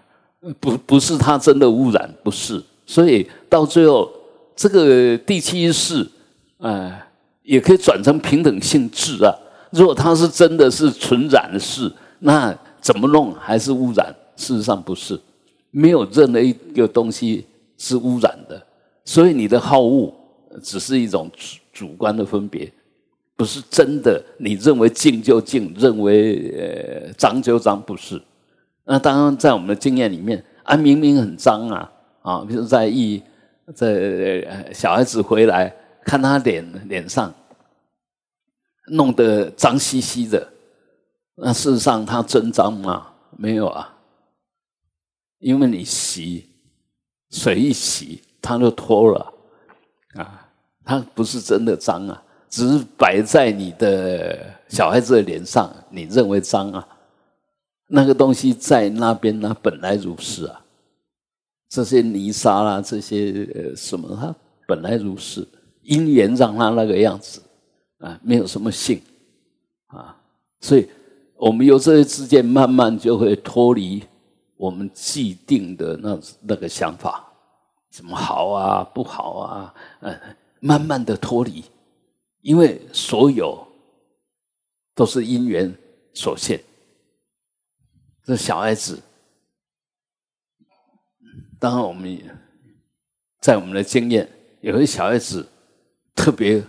[0.61, 4.11] 不不是它真的污染，不是，所以到最后
[4.55, 6.07] 这个第七世，
[6.59, 7.07] 哎，
[7.43, 9.35] 也可以转成平等性质啊。
[9.71, 14.15] 如果它是真的是纯染的事，那怎么弄还是污染？
[14.37, 15.19] 事实上不是，
[15.71, 17.47] 没有任何一个东西
[17.79, 18.61] 是污染的，
[19.05, 20.13] 所以你的好恶。
[20.63, 22.71] 只是一种主主观的分别，
[23.43, 24.25] 不是真的。
[24.39, 28.23] 你认为静就静，认为呃脏就脏，不是。
[28.85, 33.21] 那当然，在我们的经验里面，啊，明明很脏啊，啊，比如在一
[33.75, 35.75] 在小孩子回来，
[36.05, 37.35] 看他脸脸上
[38.93, 40.47] 弄得脏兮兮的，
[41.35, 43.09] 那事实上他真脏吗？
[43.37, 43.93] 没有啊，
[45.41, 46.49] 因为你洗
[47.31, 49.35] 水一洗，他就脱了
[50.15, 50.39] 啊。
[50.85, 54.39] 它不是真的脏啊，只摆在你的
[54.69, 56.87] 小孩子的脸上，你认为脏啊？
[57.87, 60.61] 那个东西在那边呢，本来如是啊。
[61.71, 64.35] 这些泥沙啦，这些什么，它
[64.69, 65.49] 本来如是，
[65.81, 67.41] 因缘让它那个样子
[68.01, 69.01] 啊，没有什么性
[69.87, 70.15] 啊。
[70.61, 70.87] 所以，
[71.37, 74.05] 我们由这些之间慢慢就会脱离
[74.59, 77.27] 我们既定的那那个想法，
[77.91, 80.15] 什么好啊，不好啊，嗯。
[80.65, 81.65] 慢慢的脱离，
[82.43, 83.67] 因为所有
[84.95, 85.75] 都是因缘
[86.15, 86.63] 所现。
[88.23, 89.03] 这小孩子，
[91.59, 92.39] 当然我们
[93.41, 95.49] 在我们的经验，有些小孩子
[96.15, 96.63] 特别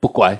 [0.00, 0.34] 不乖，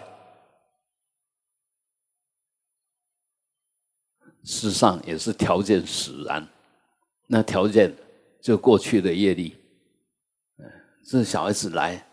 [4.43, 6.49] 事实上也是条件使然。
[7.27, 7.95] 那条件
[8.41, 9.57] 就过去的业力，
[11.05, 12.07] 这小孩子来。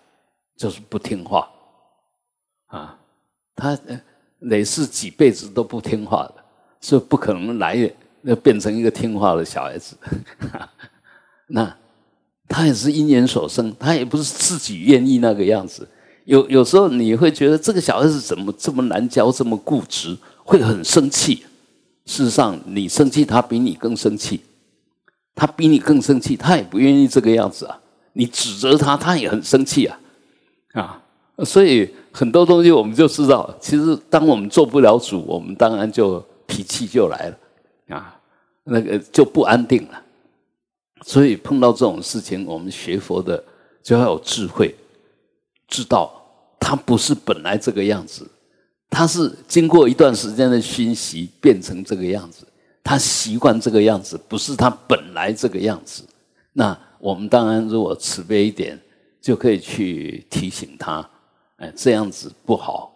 [0.57, 1.47] 就是不听话，
[2.67, 2.97] 啊，
[3.55, 3.77] 他
[4.39, 6.35] 累世几辈子都不听话的，
[6.81, 9.97] 是不可能来那变成一个听话的小孩子。
[11.47, 11.75] 那
[12.47, 15.87] 他也是因缘所生，他也不是自己愿意那个样子。
[16.25, 21.45] 有有时候你会觉得这个小孩子怎么这么难教，这么固执，会很生气。
[22.05, 24.41] 事实上，你生气，他比你更生气，
[25.35, 27.79] 他比你更生气，他也不愿意这个样子啊。
[28.13, 29.99] 你指责他，他也很生气啊。
[30.73, 31.01] 啊，
[31.45, 38.19] 所以很多东西我们就知道，其实当我们做不了主，我们当然就脾气就来了，啊，
[38.63, 40.01] 那个就不安定了。
[41.03, 43.43] 所以碰到这种事情，我们学佛的
[43.83, 44.75] 就要有智慧，
[45.67, 46.11] 知道
[46.59, 48.27] 他不是本来这个样子，
[48.89, 52.47] 他是经过一段时间的熏习变成这个样子，
[52.83, 56.03] 他习惯这个样子，不是他本来这个样子。
[56.53, 58.79] 那我们当然如果慈悲一点。
[59.19, 61.05] 就可以去提醒他，
[61.57, 62.91] 哎，这样子不好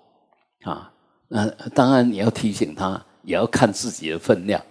[0.63, 0.91] 啊。
[1.27, 4.61] 那当然你要提醒他，也要看自己的分量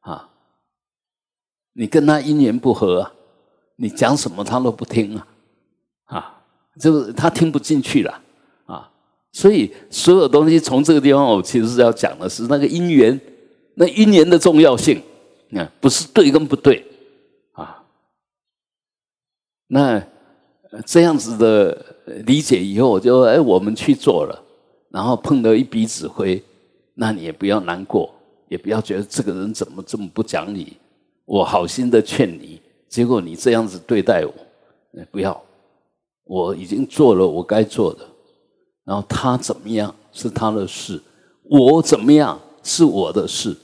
[0.00, 0.28] 啊。
[1.72, 3.10] 你跟他因缘不合，
[3.76, 5.26] 你讲什么他都不听啊，
[6.04, 6.42] 啊，
[6.78, 8.22] 就是他听不进去了
[8.66, 8.90] 啊。
[9.32, 13.20] 所以所有东西从这个地方，我其实是要讲的是那个因缘，
[13.74, 15.02] 那因缘的重要性
[15.52, 16.86] 啊，不是对跟不对
[17.52, 17.82] 啊，
[19.66, 20.02] 那。
[20.86, 21.91] 这样子的
[22.26, 24.42] 理解以后，我就哎，我们去做了
[24.90, 26.42] 然后碰到一鼻子灰，
[26.94, 28.12] 那你也不要难过，
[28.48, 30.76] 也不要觉得这个人怎么这么不讲理。
[31.24, 34.32] 我好心的劝你，结果你这样子对待我，
[35.10, 35.40] 不要。
[36.24, 38.00] 我已经做了我该做的，
[38.84, 41.00] 然后他怎么样是他的事，
[41.44, 43.56] 我怎么样是我的事。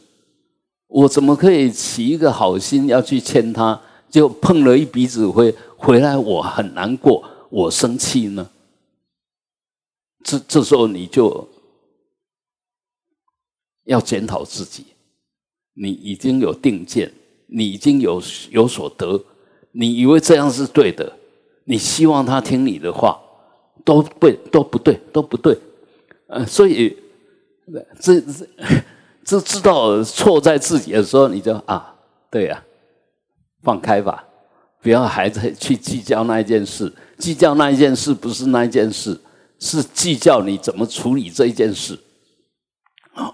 [0.86, 8.50] 我怎么可以起一个好心要去牵他，就碰了一鼻子灰回来，我很难过，我生气呢？
[10.24, 11.48] 这这时候你就
[13.84, 14.86] 要检讨自己，
[15.74, 17.12] 你已经有定见，
[17.46, 19.24] 你已经有有所得，
[19.72, 21.16] 你以为这样是对的，
[21.64, 23.20] 你希望他听你的话，
[23.84, 25.58] 都对都不对都不对，
[26.26, 26.96] 呃，所以
[28.00, 28.46] 这这。
[29.24, 31.94] 这知道错在自己的时候，你就啊，
[32.30, 32.64] 对呀，
[33.62, 34.26] 放开吧，
[34.80, 36.92] 不要还在去计较那一件事。
[37.18, 39.20] 计较那一件事不是那一件事，
[39.58, 41.98] 是计较你怎么处理这一件事，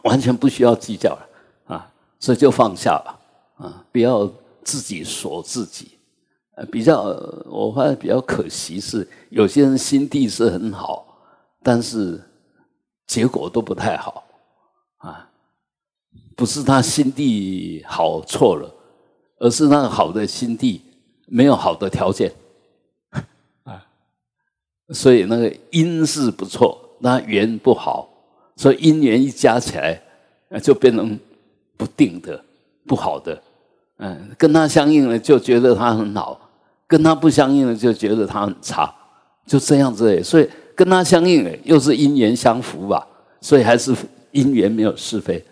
[0.05, 1.29] 完全不需要计较了
[1.67, 3.21] 啊，所以就放下了
[3.57, 4.31] 啊，不要
[4.63, 5.99] 自己锁自己。
[6.57, 7.03] 呃，比较
[7.47, 11.05] 我发现比较可惜是，有些人心地是很好，
[11.63, 12.23] 但是
[13.07, 14.25] 结果都不太好
[14.99, 15.29] 啊。
[16.37, 18.73] 不是他心地好错了，
[19.39, 20.81] 而是那个好的心地
[21.27, 22.33] 没有好的条件。
[23.65, 23.85] 啊，
[24.91, 28.09] 所以那个因是不错，那缘不好，
[28.57, 30.01] 所以因缘一加起来，
[30.63, 31.19] 就变成
[31.77, 32.43] 不定的、
[32.87, 33.43] 不好的。
[33.99, 36.41] 嗯，跟他相应了就觉得他很好，
[36.87, 38.93] 跟他不相应了就觉得他很差，
[39.47, 40.23] 就这样子。
[40.23, 43.07] 所以跟他相应了又是因缘相符吧，
[43.41, 43.95] 所以还是
[44.33, 45.45] 因缘没有是非。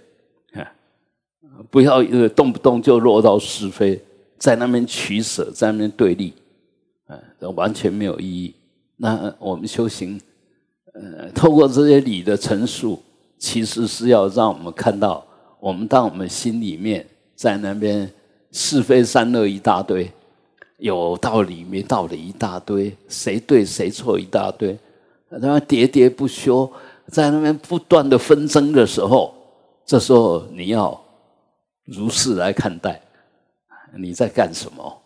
[1.70, 3.98] 不要呃动不动就落到是非，
[4.42, 6.34] 在那边取舍，在那边对立，
[7.06, 8.52] 呃，完全没有意义。
[8.96, 10.20] 那我们修行，
[10.94, 13.00] 呃，透过这些理的陈述，
[13.38, 15.24] 其实是要让我们看到，
[15.60, 18.12] 我们当我们心里面在那边
[18.50, 20.10] 是非善恶一大堆，
[20.78, 24.76] 有道理没道理一大堆，谁对谁错一大堆，
[25.28, 26.68] 那喋喋不休，
[27.06, 29.32] 在那边不断的纷争的时候，
[29.86, 31.00] 这时候你要。
[31.84, 33.02] 如是来看待，
[33.98, 35.02] 你在干什么？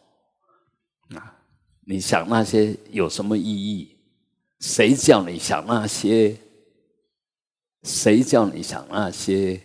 [1.14, 1.37] 啊，
[1.85, 3.96] 你想那些有什么意义？
[4.61, 6.37] 谁叫你想那些？
[7.83, 9.61] 谁叫你想那些？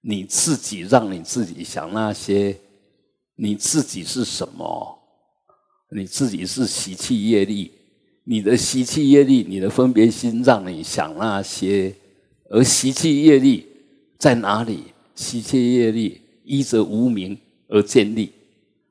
[0.00, 2.56] 你自己让你自己想那些？
[3.36, 4.98] 你自己是什么？
[5.90, 7.72] 你自己是习气业力，
[8.24, 11.94] 你的习气业力，你的分别心让你想那些，
[12.50, 13.66] 而习气业力
[14.18, 14.92] 在哪里？
[15.14, 17.36] 习气业力依着无名
[17.68, 18.32] 而建立。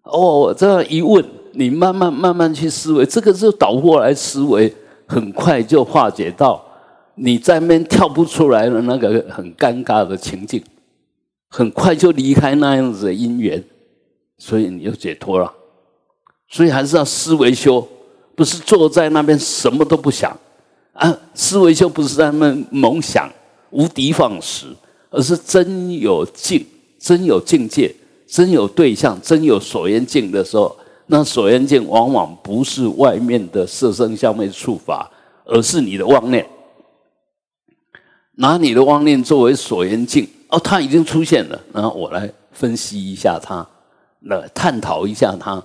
[0.04, 4.74] 哦，这样一问，你慢慢慢慢去思维，这个就倒过来思维，
[5.06, 6.63] 很快就化解到
[7.16, 10.63] 你在那边跳不出来的那个很尴尬的情境，
[11.50, 13.63] 很快就离开那样子的因缘，
[14.38, 15.52] 所以你就解脱了。
[16.50, 17.86] 所以还是要思维修，
[18.36, 20.36] 不是坐在那边什么都不想
[20.94, 21.18] 啊。
[21.34, 23.30] 思维修不是在那边猛想
[23.72, 24.68] 无敌放矢。
[25.10, 26.63] 而是真有境，
[27.00, 27.96] 真有境界，
[28.28, 30.76] 真有对象，真有所缘境的时候，
[31.08, 35.10] 那所缘境往往不是外面的色声香味触法，
[35.46, 36.46] 而是你的妄念。
[38.36, 43.68] 拿你的妄念作为所缘境，哦，它已经出现了，然后我来分析一下它，
[44.28, 45.63] 来探讨一下它。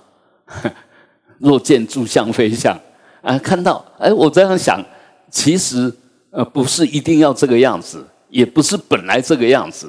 [1.37, 2.79] 若见诸相非相，
[3.21, 4.83] 啊，看到，哎，我这样想，
[5.29, 5.93] 其实
[6.31, 8.03] 呃，不是一定要这个样子。
[8.29, 9.87] 也不是本来这个样子，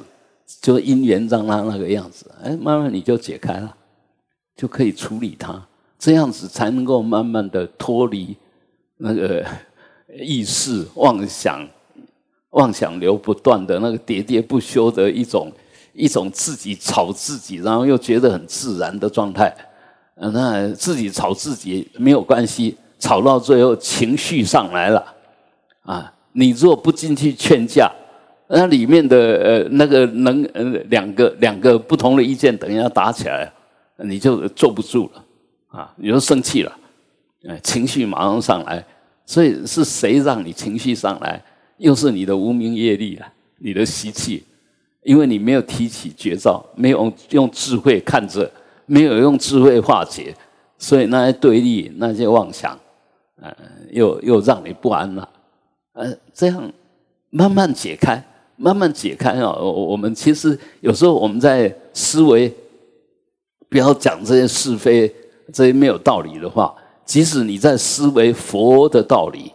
[0.61, 3.75] 就因缘让他那个样子，哎，慢慢你就解开了，
[4.55, 5.61] 就可以处理它，
[5.97, 8.35] 这样子才能够慢慢的脱离
[8.97, 9.45] 那个
[10.19, 11.67] 意识妄想、
[12.51, 15.51] 妄想流不断的那个喋喋不休的一种
[15.93, 19.53] 一种自己吵自己，然后又觉得很自然的状态。
[20.15, 25.13] 那自己吵自己没有关系，吵到最后情绪上来了，
[25.81, 27.91] 啊，你若不进去劝架。
[28.47, 33.51] 那里面的呃那个能呃两个两个不同的意见，等一下打起来，
[33.97, 35.25] 你就坐不住了
[35.67, 35.93] 啊！
[35.95, 36.71] 你就生气了，
[37.47, 38.85] 哎，情绪马上上来。
[39.25, 41.41] 所以是谁让你情绪上来？
[41.77, 43.27] 又是你的无名业力啊，
[43.57, 44.43] 你的习气，
[45.01, 48.49] 因为你没有提起绝招，没有用智慧看着，
[48.85, 50.35] 没有用智慧化解，
[50.77, 52.79] 所以那些对立、那些妄想，
[53.41, 53.51] 呃，
[53.89, 55.27] 又又让你不安了。
[55.93, 56.71] 呃，这样
[57.31, 58.23] 慢慢解开。
[58.57, 59.53] 慢慢解开啊！
[59.57, 62.53] 我我们其实有时候我们在思维，
[63.69, 65.13] 不要讲这些是非、
[65.53, 66.73] 这些没有道理的话。
[67.05, 69.51] 即使你在思维佛的道理，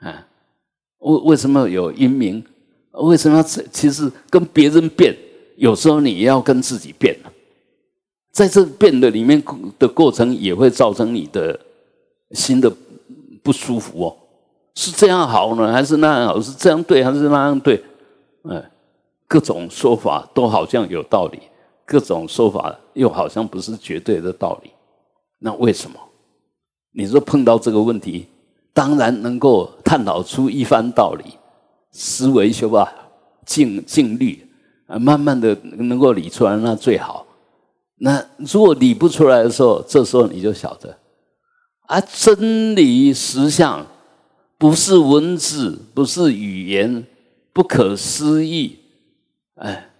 [0.00, 0.26] 啊，
[1.00, 2.42] 为为什么有阴明？
[2.92, 5.14] 为什么要其实跟别人变？
[5.56, 7.14] 有时候你也要跟自己变
[8.32, 9.42] 在这变的里面
[9.78, 11.60] 的过程，也会造成你的
[12.30, 12.72] 心的
[13.42, 14.16] 不舒服哦。
[14.74, 16.40] 是这样好呢，还是那样好？
[16.40, 17.82] 是这样对，还是那样对？
[18.44, 18.70] 哎，
[19.26, 21.40] 各种说法都好像有道理，
[21.84, 24.70] 各种说法又好像不是绝对的道理。
[25.38, 25.98] 那为什么？
[26.92, 28.26] 你说碰到这个问题，
[28.72, 31.24] 当然能够探讨出一番道理，
[31.92, 32.92] 思维修吧，
[33.44, 34.48] 静静虑
[34.86, 37.26] 啊，慢慢的能够理出来，那最好。
[37.96, 40.96] 那如果理不出来的时候，这时候你就晓得，
[41.86, 43.86] 啊，真理实相
[44.60, 47.06] 不是文字，不是语言，
[47.50, 48.78] 不可思议，
[49.54, 49.90] 哎，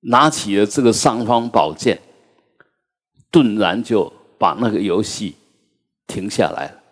[0.00, 2.00] 拿起了这个尚方宝剑，
[3.30, 5.36] 顿然就把那个游戏
[6.08, 6.82] 停下来了，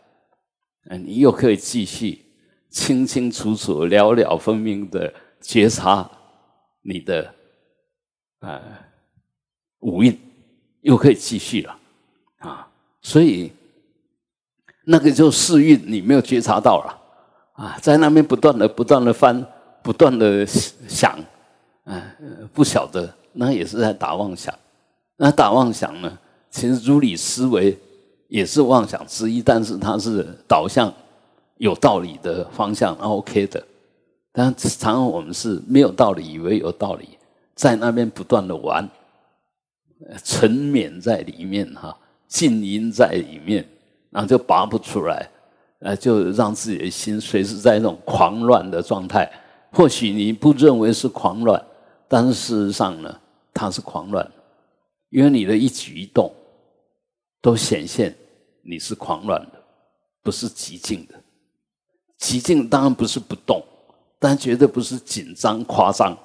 [0.90, 2.24] 哎，你又可以继续
[2.70, 5.12] 清清楚楚、了了分明的。
[5.40, 6.10] 觉察
[6.82, 7.32] 你的
[8.40, 8.60] 呃
[9.78, 10.18] 五蕴，
[10.80, 11.78] 又可以继续了！
[13.02, 13.52] 所以
[14.84, 16.98] 那个就四蕴你没有觉察到了
[17.52, 19.44] 啊，在那边不断的、不断的翻，
[19.82, 21.18] 不断的想，
[21.84, 22.16] 啊，
[22.52, 24.54] 不晓得那也是在打妄想。
[25.16, 26.18] 那打妄想呢，
[26.50, 27.76] 其实如理思维
[28.28, 30.92] 也是妄想之一，但是它是导向
[31.56, 33.62] 有道理的方向，OK 的。
[34.32, 37.08] 但常常我们是没有道理，以为有道理，
[37.54, 38.88] 在那边不断的玩，
[40.22, 41.96] 沉湎在里面哈，
[42.28, 43.66] 静音在里面，
[44.10, 45.28] 然后就拔不出来，
[45.80, 49.28] 呃，就让自己的心随时在那种狂乱的状态。
[49.72, 51.60] 或许你不认为是狂乱，
[52.06, 53.20] 但是事实上呢，
[53.52, 54.30] 它是狂乱，
[55.10, 56.32] 因为你的一举一动
[57.40, 58.14] 都显现
[58.62, 59.62] 你是狂乱的，
[60.22, 61.14] 不是极静的。
[62.18, 63.60] 极静当然不是不动。
[64.20, 66.18] 但绝对不是紧张夸张，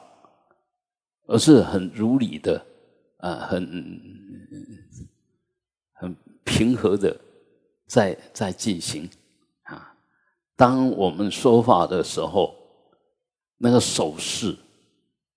[1.28, 2.60] 而是很如理的，
[3.18, 3.62] 啊，很
[6.44, 7.16] 平和的
[7.88, 9.10] 在在进行
[9.64, 9.96] 啊。
[10.56, 12.56] 当我们说话的时候，
[13.58, 14.56] 那个手势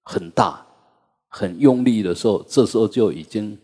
[0.02, 0.66] 很大、
[1.28, 3.58] 很用力的时候，这时候就已经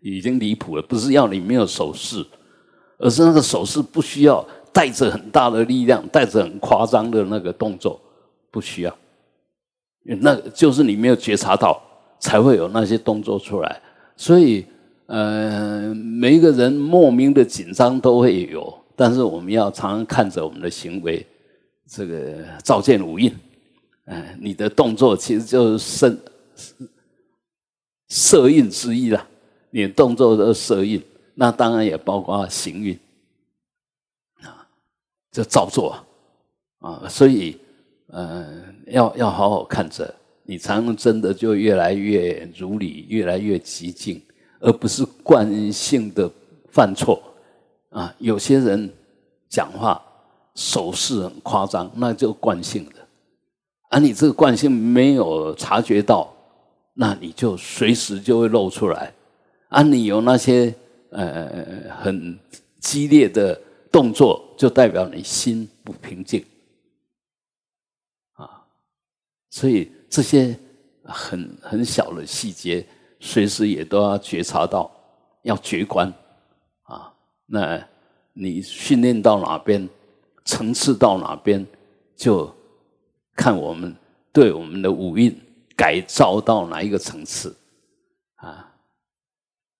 [0.00, 0.82] 已经离谱了。
[0.82, 2.26] 不是要你没有手势，
[2.98, 4.46] 而是那个手势不需要。
[4.74, 8.00] 带着很大的力量，带着很夸张的那个动作，
[8.50, 8.98] 不需要，
[10.02, 11.78] 那就是你没有觉察到，
[12.18, 13.82] 才会有那些动作出来。
[14.16, 14.64] 所以，
[15.06, 21.26] 呃，每一个人莫名的紧张都会有，但是我们要常常看着我们的行为，
[21.88, 23.34] 这个照见五印，
[24.06, 26.16] 嗯，你的动作其实就是色
[28.08, 29.26] 色印之一啦。
[29.70, 31.02] 你的动作的色印，
[31.34, 32.98] 那当然也包括行运。
[35.32, 35.96] 就照做
[36.80, 37.56] 啊，所以，
[38.08, 44.20] 嗯，要要好好看着，你才能真的就越来越如理，越来越极静，
[44.62, 46.30] 而不是惯性的
[46.70, 47.22] 犯错
[47.90, 48.14] 啊。
[48.18, 48.90] 有些人
[49.48, 50.02] 讲话
[50.54, 53.06] 手势很夸张，那就惯性的，
[53.90, 56.32] 而你这个惯性没有察觉到，
[56.94, 59.12] 那你就随时就会露出来。
[59.68, 60.74] 而你有那些
[61.10, 62.38] 呃很
[62.80, 63.60] 激烈的。
[63.92, 66.42] 动作就代表你心不平静
[68.32, 68.64] 啊，
[69.50, 70.58] 所以这些
[71.04, 72.86] 很很小的细节，
[73.24, 74.90] 随时也都要觉察到，
[75.42, 76.12] 要觉观
[76.82, 77.14] 啊。
[77.46, 77.80] 那
[78.32, 79.88] 你训练到哪边，
[80.44, 81.64] 层次到哪边，
[82.16, 82.52] 就
[83.36, 83.96] 看我们
[84.32, 85.40] 对我们的五蕴
[85.76, 87.56] 改造到哪一个层次
[88.34, 88.74] 啊，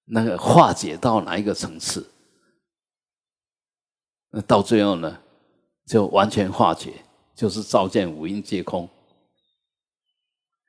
[0.04, 2.08] 那个化解到哪一个层次。
[4.30, 5.18] 那到最后呢，
[5.86, 6.92] 就完全化解，
[7.34, 8.88] 就是照见五蕴皆空，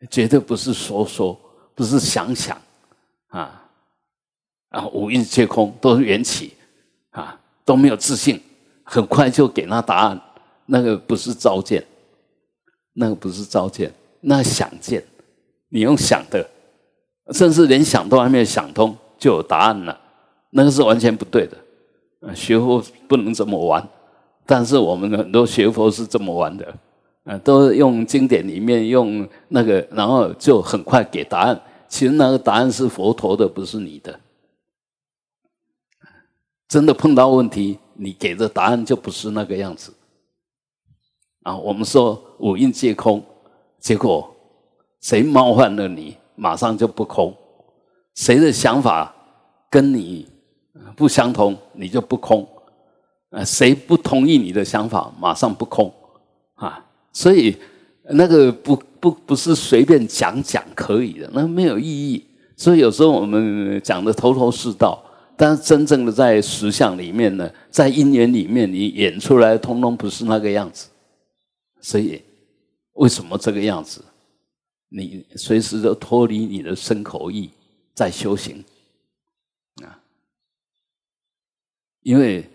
[0.10, 1.40] 绝对不是说说，
[1.76, 2.60] 不是想想，
[3.30, 3.64] 啊，
[4.70, 6.54] 啊，五蕴皆空都是缘起，
[7.12, 8.42] 啊，都没有自信，
[8.84, 10.22] 很快就给那答案，
[10.66, 11.84] 那个不是照见，
[12.94, 15.04] 那个不是照见，那想见，
[15.70, 16.48] 你用想的，
[17.32, 20.00] 甚至连想都还没有想通，就有答案了，
[20.52, 21.58] 那个是完全不对的。
[22.34, 23.86] 学佛不能这么玩，
[24.46, 26.74] 但是我们很多学佛是这么玩的，
[27.24, 31.62] 啊，都用经典里面用那个，然后就很快给答案。
[31.88, 34.20] 其实那个答案是佛陀的，不是你的。
[36.68, 39.94] 真的碰到问题，你给的答案就不是那个样子。
[41.44, 43.24] 啊，我们说五蕴皆空，
[43.80, 44.36] 结果
[45.02, 47.36] 谁冒犯了你，马上就不空。
[48.16, 49.14] 谁的想法
[49.70, 50.28] 跟你？
[50.96, 52.48] 不相同，你就不空。
[53.30, 55.94] 啊，谁不同意你的想法，马上不空！
[57.14, 57.55] 所以
[58.09, 62.26] 那个不不不是随便讲讲可以的，那没有意义。
[62.57, 65.01] 所以有时候我们讲的头头是道，
[65.38, 70.89] 但是真正的在实相里面呢，在因缘里面，你演出来通通不是那个样子。
[71.80, 72.22] 所以
[72.93, 74.03] 为什么这个样子？
[74.89, 77.49] 你随时都脱离你的身口意
[77.93, 78.64] 在修行
[79.84, 79.99] 啊，
[82.01, 82.49] 因为。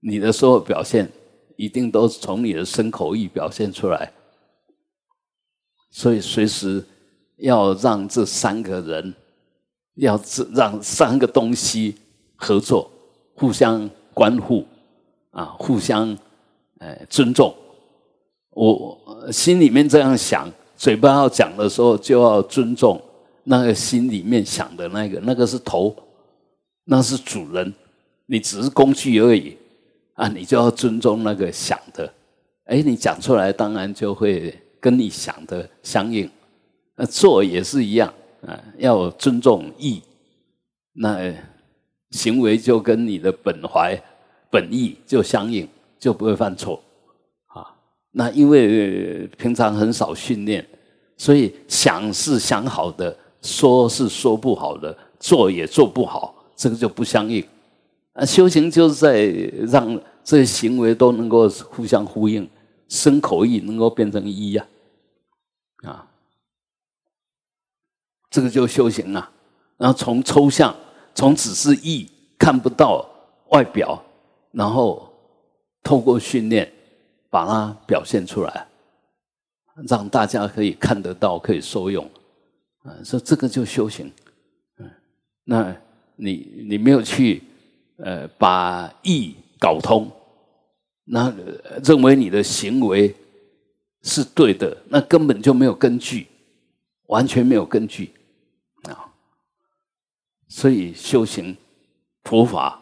[0.00, 1.10] 你的所有表现
[1.58, 4.12] 一定都是从你的身口意表现出来，
[5.90, 6.84] 所以随时
[7.38, 9.12] 要让这三个人，
[9.96, 11.96] 要这让三个东西
[12.36, 12.88] 合作，
[13.34, 14.64] 互相关护
[15.32, 16.16] 啊，互相
[16.78, 17.52] 呃尊重。
[18.50, 18.96] 我
[19.32, 23.02] 心里面这样想，嘴巴要讲的时候就要尊重
[23.42, 25.92] 那个心里面想的那个，那个是头，
[26.84, 27.74] 那是主人，
[28.26, 29.57] 你只是工具而已。
[30.18, 32.12] 啊，你就要尊重那个想的，
[32.64, 36.28] 哎，你讲出来当然就会跟你想的相应。
[36.96, 38.12] 那做也是一样，
[38.44, 40.02] 啊，要尊重意，
[40.94, 41.32] 那
[42.10, 43.96] 行为就跟你的本怀
[44.50, 45.68] 本意就相应，
[46.00, 46.82] 就不会犯错。
[47.46, 47.70] 啊，
[48.10, 50.66] 那因为平常很少训练，
[51.16, 57.46] 所以想是想好的，说是说不好的，做也做不好，这个就不相应。
[58.18, 59.26] 啊，修行就是在
[59.70, 59.94] 让
[60.24, 62.50] 这些行为都能够互相呼应，
[62.88, 64.66] 身口意能够变成一呀，
[65.84, 66.04] 啊，
[68.28, 69.30] 这个就修行啊。
[69.76, 70.74] 然后从抽象，
[71.14, 73.08] 从只是意看不到
[73.50, 74.02] 外表，
[74.50, 75.08] 然后
[75.84, 76.68] 透过训练
[77.30, 78.66] 把它表现出来，
[79.88, 82.04] 让大家可以看得到，可以受用。
[82.82, 84.10] 啊，说这个就修行。
[84.78, 84.90] 嗯，
[85.44, 85.76] 那
[86.16, 87.44] 你你没有去。
[87.98, 90.10] 呃，把意搞通，
[91.04, 91.34] 那
[91.84, 93.14] 认为你的行为
[94.02, 96.28] 是对的，那根本就没有根据，
[97.08, 98.12] 完全没有根据
[98.84, 99.12] 啊！
[100.46, 101.56] 所以修行
[102.22, 102.80] 佛法，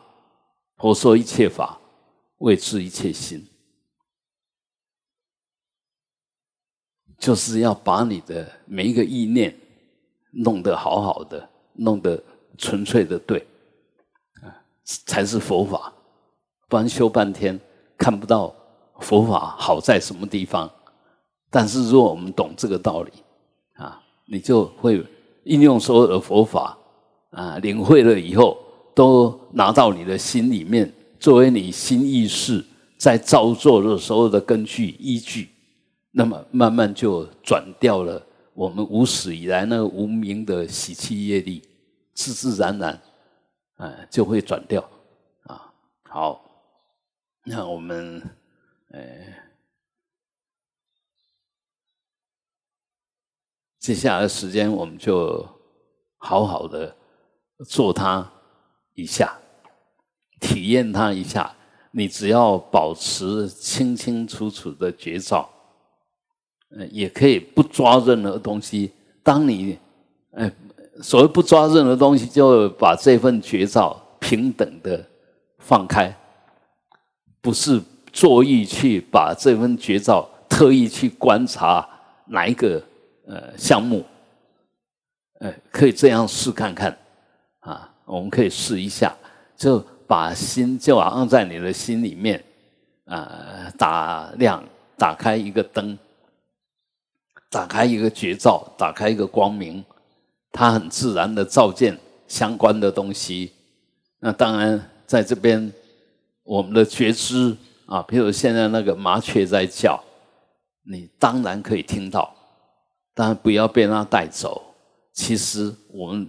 [0.76, 1.80] 佛说一切法，
[2.38, 3.42] 为治一切心，
[7.18, 9.58] 就是要把你的每一个意念
[10.32, 12.22] 弄得好好的，弄得
[12.58, 13.46] 纯粹的对。
[14.86, 15.92] 才是佛法，
[16.68, 17.58] 不然修半天
[17.98, 18.54] 看不到
[19.00, 20.70] 佛法好在什么地方。
[21.50, 23.10] 但是如果我们懂这个道理
[23.74, 25.04] 啊，你就会
[25.44, 26.78] 应用所有的佛法
[27.30, 28.56] 啊，领会了以后，
[28.94, 32.64] 都拿到你的心里面，作为你心意识
[32.96, 35.48] 在造作的时候的根据依据。
[36.12, 38.24] 那么慢慢就转掉了
[38.54, 41.60] 我们无始以来那个无名的喜气业力，
[42.14, 42.98] 自自然然。
[43.76, 44.80] 哎，就会转掉
[45.42, 45.70] 啊！
[46.04, 46.42] 好，
[47.44, 48.22] 那我们
[48.88, 49.00] 呃，
[53.78, 55.46] 接下来时间，我们就
[56.16, 56.96] 好好的
[57.68, 58.26] 做它
[58.94, 59.36] 一下，
[60.40, 61.54] 体验它一下。
[61.90, 65.50] 你只要保持清清楚楚的觉照，
[66.70, 68.92] 呃，也可以不抓任何东西。
[69.22, 69.78] 当你，
[70.32, 70.50] 哎。
[71.02, 75.04] 所谓不抓任何东西，就把这份绝招平等的
[75.58, 76.14] 放开，
[77.40, 77.80] 不是
[78.12, 81.86] 作意去把这份绝招特意去观察
[82.26, 82.82] 哪一个
[83.26, 84.04] 呃项目，
[85.40, 86.96] 呃，可以这样试看看
[87.60, 89.14] 啊，我们可以试一下，
[89.56, 92.42] 就把心就放在你的心里面
[93.04, 94.64] 啊，打亮，
[94.96, 95.98] 打开一个灯，
[97.50, 99.84] 打开一个绝招，打开一个光明。
[100.56, 103.52] 它很自然的照见相关的东西，
[104.20, 105.70] 那当然在这边
[106.42, 107.54] 我们的觉知
[107.84, 110.02] 啊，比如现在那个麻雀在叫，
[110.90, 112.34] 你当然可以听到，
[113.12, 114.62] 但不要被它带走。
[115.12, 116.26] 其实我们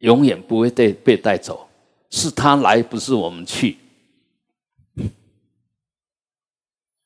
[0.00, 1.66] 永远不会被被带走，
[2.10, 3.78] 是它来，不是我们去。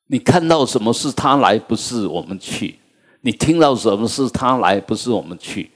[0.08, 2.74] 你看到什么是它来，不是我们去；
[3.20, 5.70] 你听到什么是它来，不是我们去。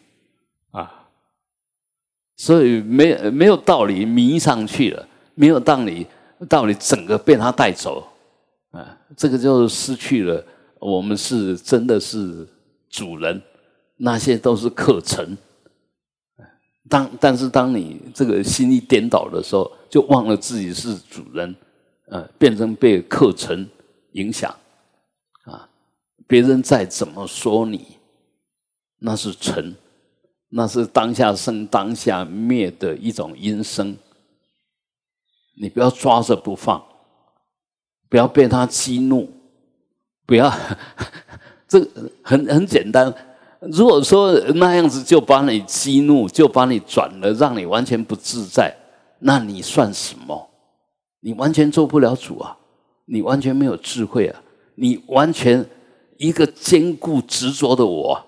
[2.40, 6.06] 所以没没有道理迷上去了，没有道理
[6.48, 8.02] 道理整个被他带走，
[8.70, 10.42] 啊，这个就失去了。
[10.78, 12.48] 我们是真的是
[12.88, 13.42] 主人，
[13.98, 15.36] 那些都是课程。
[16.88, 21.54] 当但是当你这个心一颠倒的时候，就忘了自己是主人，
[22.06, 23.68] 呃，变成被课程
[24.12, 24.50] 影响，
[25.44, 25.68] 啊，
[26.26, 27.98] 别人再怎么说你，
[28.98, 29.76] 那是尘。
[30.50, 33.96] 那是当下生、当下灭的一种因生，
[35.60, 36.84] 你不要抓着不放，
[38.08, 39.30] 不要被他激怒，
[40.26, 40.52] 不要，
[41.68, 41.80] 这
[42.22, 43.14] 很很简单。
[43.60, 48.74] 如果说那样子就把你激怒，就把你转了，让你完全不自在，
[49.20, 50.50] 那你算什么？
[51.20, 52.56] 你完全做不了主啊！
[53.04, 54.42] 你完全没有智慧啊！
[54.76, 55.68] 你完全
[56.16, 58.26] 一个坚固执着的我，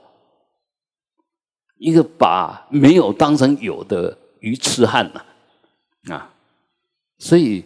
[1.83, 6.33] 一个把没有当成有的鱼痴汉呐啊！
[7.19, 7.65] 所以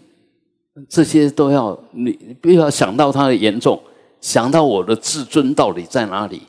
[0.89, 3.79] 这些都要你不要想到它的严重，
[4.23, 6.47] 想到我的自尊到底在哪里？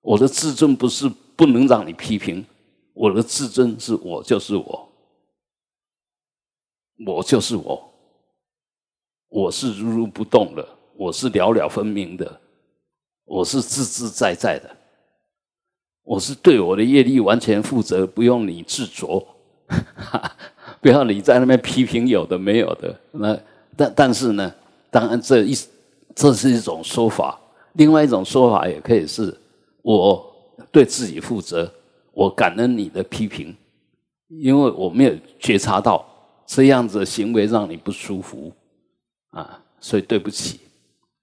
[0.00, 2.44] 我的自尊不是不能让你批评，
[2.92, 4.88] 我的自尊是我就是我，
[7.06, 7.92] 我就是我，
[9.28, 12.40] 我是如如不动的，我是了了分明的，
[13.26, 14.76] 我是自自在在的，
[16.04, 19.26] 我是对我的业力完全负责，不用你自着，
[20.80, 22.98] 不要你在那边批评有的没有的。
[23.12, 23.38] 那
[23.76, 24.52] 但但是呢，
[24.90, 25.56] 当然这一
[26.14, 27.38] 这是一种说法，
[27.74, 29.36] 另外一种说法也可以是。
[29.82, 30.30] 我
[30.70, 31.72] 对自己负责，
[32.12, 33.56] 我感恩你的批评，
[34.28, 36.06] 因为我没有觉察到
[36.46, 38.52] 这样子的行为让你不舒服
[39.30, 40.60] 啊，所以对不起。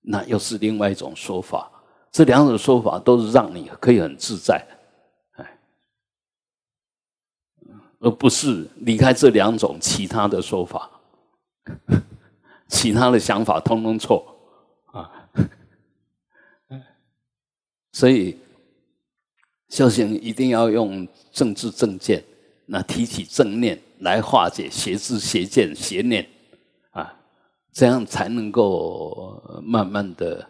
[0.02, 1.70] 那又是另外一种说法，
[2.12, 4.66] 这两种说法都是让你可以很自在，
[5.32, 5.58] 哎，
[8.00, 10.90] 而不是离开这两种其他的说法，
[12.68, 14.26] 其他的想法通通错。
[14.88, 15.30] 啊，
[17.92, 18.38] 所以。
[19.70, 22.24] 修行一定要用正知正见，
[22.68, 26.26] 那提起正念来化解邪知邪见邪念，
[26.92, 27.14] 啊，
[27.74, 30.50] 这样才能够慢慢的，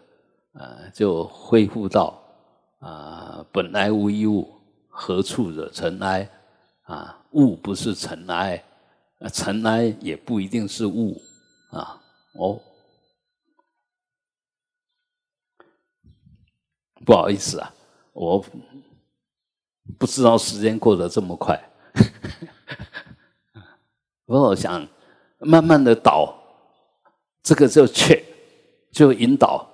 [0.58, 2.20] 呃，就恢复到
[2.80, 4.52] 啊，本来无一物，
[4.88, 6.28] 何处惹尘埃？
[6.82, 8.64] 啊，物不是尘埃，
[9.32, 11.20] 尘埃也不一定是物，
[11.70, 12.02] 啊，
[12.34, 12.60] 哦，
[17.04, 17.72] 不好意思啊，
[18.12, 18.44] 我。
[19.98, 21.58] 不知道时间过得这么快，
[24.26, 24.86] 我想
[25.38, 26.38] 慢慢的导，
[27.42, 28.22] 这个就确
[28.92, 29.67] 就引导。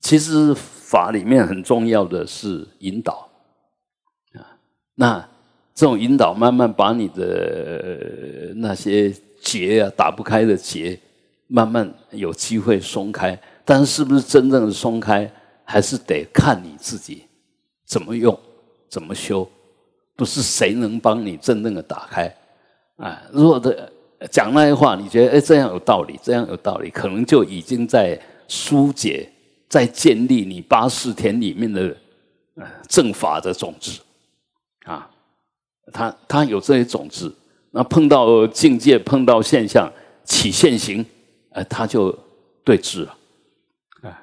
[0.00, 3.28] 其实法里面很重要的是引导
[4.34, 4.58] 啊，
[4.94, 5.28] 那
[5.74, 10.98] 这种引导慢慢把你的那些结啊打不开的结，
[11.46, 13.38] 慢慢有机会松开。
[13.64, 15.30] 但是是不是真正的松开，
[15.64, 17.24] 还是得看你自己
[17.86, 18.38] 怎么用。
[18.88, 19.48] 怎么修？
[20.16, 22.34] 不是谁能帮你真正的打开
[22.96, 23.22] 啊！
[23.30, 23.88] 如果的
[24.28, 29.30] 讲那些话，你觉得哎这样有道理，这样有道理，可能就已经在疏解、
[29.70, 31.96] 在建立你八世田里面的
[32.86, 33.98] 正法的种子
[34.84, 35.08] 啊。
[35.92, 37.34] 他他有这些种子，
[37.72, 39.90] 那碰到境界、碰到现象
[40.24, 41.04] 起现行，
[41.50, 42.16] 呃，他就
[42.62, 43.16] 对治了
[44.02, 44.22] 啊。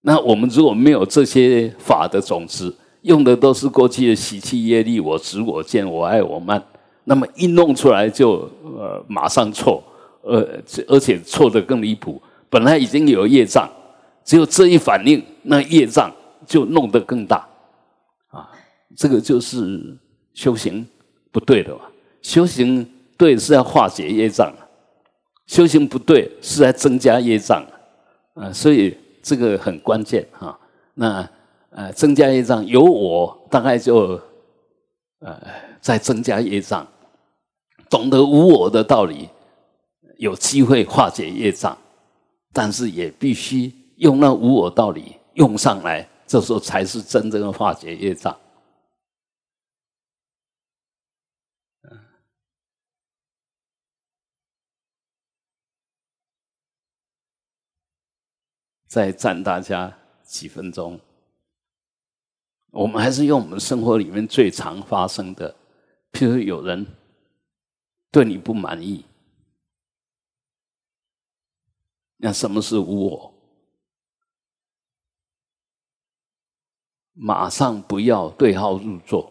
[0.00, 6.60] 那我们如果没有这些法的种子，用的都是过去的习气业力，我执我见我爱我慢，
[7.04, 9.80] 那么一弄出来就呃马上错，
[10.22, 10.44] 呃
[10.88, 12.20] 而且错的更离谱。
[12.50, 13.70] 本来已经有业障，
[14.24, 16.12] 只有这一反应，那业障
[16.46, 17.46] 就弄得更大，
[18.28, 18.50] 啊，
[18.96, 19.96] 这个就是
[20.34, 20.86] 修行
[21.30, 21.82] 不对的嘛。
[22.20, 24.52] 修行对是要化解业障，
[25.46, 27.64] 修行不对是在增加业障，
[28.34, 30.58] 啊，所以这个很关键哈。
[30.94, 31.28] 那。
[31.74, 34.20] 呃，增加业障，有我大概就，
[35.20, 35.34] 呃，
[35.80, 36.86] 在增加业障。
[37.88, 39.26] 懂得无我的道理，
[40.18, 41.74] 有机会化解业障，
[42.52, 43.72] 但是也必须
[44.02, 48.36] 用那无我道理用上来，这时候才是真正的化解业障。
[58.88, 61.00] 再占大家几分钟。
[62.72, 65.54] 我们还是用我们生活里面最常发生的，
[66.10, 66.84] 譬如有人
[68.10, 69.04] 对你不满意，
[72.16, 73.31] 那什么是无我？
[77.14, 79.30] 马上不要对号入座。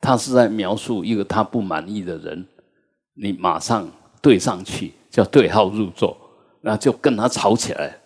[0.00, 2.46] 他是在描述一个他不满意的人，
[3.14, 3.90] 你马上
[4.22, 6.16] 对上去叫对号入座，
[6.60, 7.98] 那就跟他吵起来。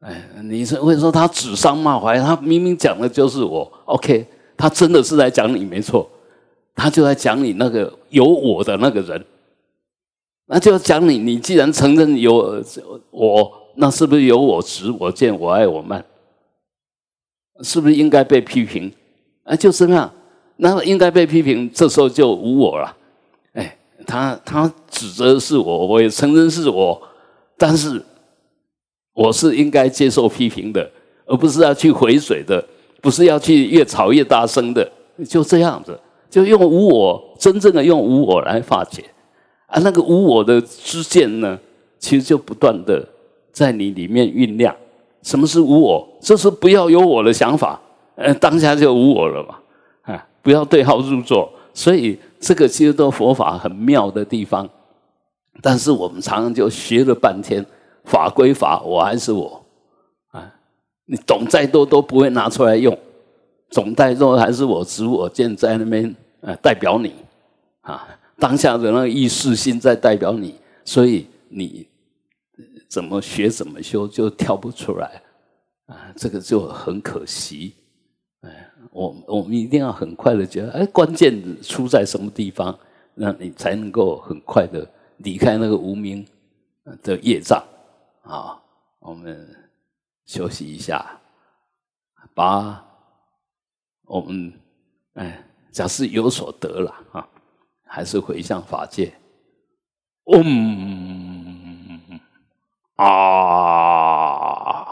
[0.00, 3.70] 哎，你是会说他指桑骂槐，他明明讲的就是我。
[3.84, 4.26] OK，
[4.56, 6.08] 他真的是在讲你没错，
[6.74, 9.24] 他就在讲你那个有我的那个人，
[10.46, 11.18] 那就讲你。
[11.18, 12.62] 你既然承认有
[13.10, 16.04] 我，那是不是有我执、我见、我爱、我慢？
[17.62, 18.92] 是不是应该被批评？
[19.44, 20.12] 啊，就是那样，
[20.56, 21.70] 那应该被批评。
[21.72, 22.96] 这时候就无我了。
[23.52, 27.00] 哎，他他指责是我，我也承认是我，
[27.56, 28.02] 但是
[29.12, 30.90] 我是应该接受批评的，
[31.26, 32.64] 而不是要去回水的，
[33.00, 34.90] 不是要去越吵越大声的，
[35.28, 35.96] 就这样子，
[36.28, 39.04] 就用无我，真正的用无我来化解
[39.66, 41.56] 啊，那个无我的之见呢，
[42.00, 43.06] 其实就不断的
[43.54, 44.76] 在你里面酝酿。
[45.22, 46.06] 什么是无我？
[46.20, 47.80] 就是不要有我的想法，
[48.14, 49.54] 呃，当下就无我了嘛，
[50.02, 51.50] 啊，不要对号入座。
[51.72, 54.68] 所以这个其实都佛法很妙的地方，
[55.62, 57.64] 但是我们常常就学了半天，
[58.04, 59.64] 法归法，我还是我，
[60.30, 60.46] 啊，
[61.06, 62.94] 你懂再多都不会拿出来用，
[63.70, 67.14] 总代多还是我执我见在那边，呃，代表你，
[67.80, 68.06] 啊，
[68.38, 71.86] 当下的那个意识心在代表你，所以你。
[72.94, 75.20] 怎么学怎么修就跳不出来
[75.86, 76.14] 啊！
[76.16, 77.74] 这个就很可惜。
[78.42, 82.78] 哎，我我们一定要很快的觉得，哎，关键出在什么地方，
[83.14, 86.24] 那你才能够很快的离开那个无名
[87.02, 87.60] 的业障
[88.22, 88.62] 啊！
[89.00, 89.44] 我们
[90.24, 91.20] 休息一下，
[92.32, 92.80] 把
[94.04, 94.52] 我们
[95.14, 97.28] 哎，假设有所得了啊，
[97.88, 99.12] 还是回向法界，
[100.26, 101.13] 嗡。
[102.96, 104.84] 啊，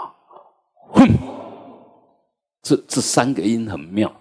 [0.88, 1.08] 哼，
[2.60, 4.12] 这这三个音很妙，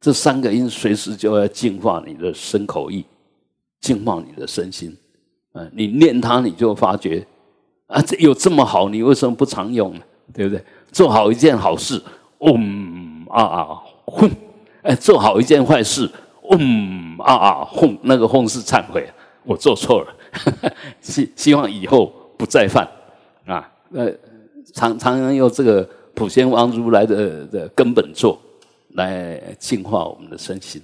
[0.00, 3.04] 这三个音随时就要净化你的身口意，
[3.80, 4.96] 净化你的身心。
[5.52, 7.26] 啊，你念它，你就发觉
[7.86, 10.00] 啊，这有这么好，你为什么不常用呢？
[10.32, 10.64] 对不对？
[10.90, 12.02] 做好一件好事，
[12.38, 13.68] 嗡啊啊
[14.06, 14.30] 哼，
[14.82, 16.10] 哎，做好一件坏事，
[16.44, 19.06] 嗡啊啊哼，那个哼是忏悔，
[19.44, 20.14] 我做错了，
[21.02, 22.10] 希希望以后。
[22.40, 22.88] 不再犯，
[23.44, 24.10] 啊，呃，
[24.72, 28.40] 常常常用这个普贤王如来的的根本座
[28.94, 30.80] 来净化我们的身心。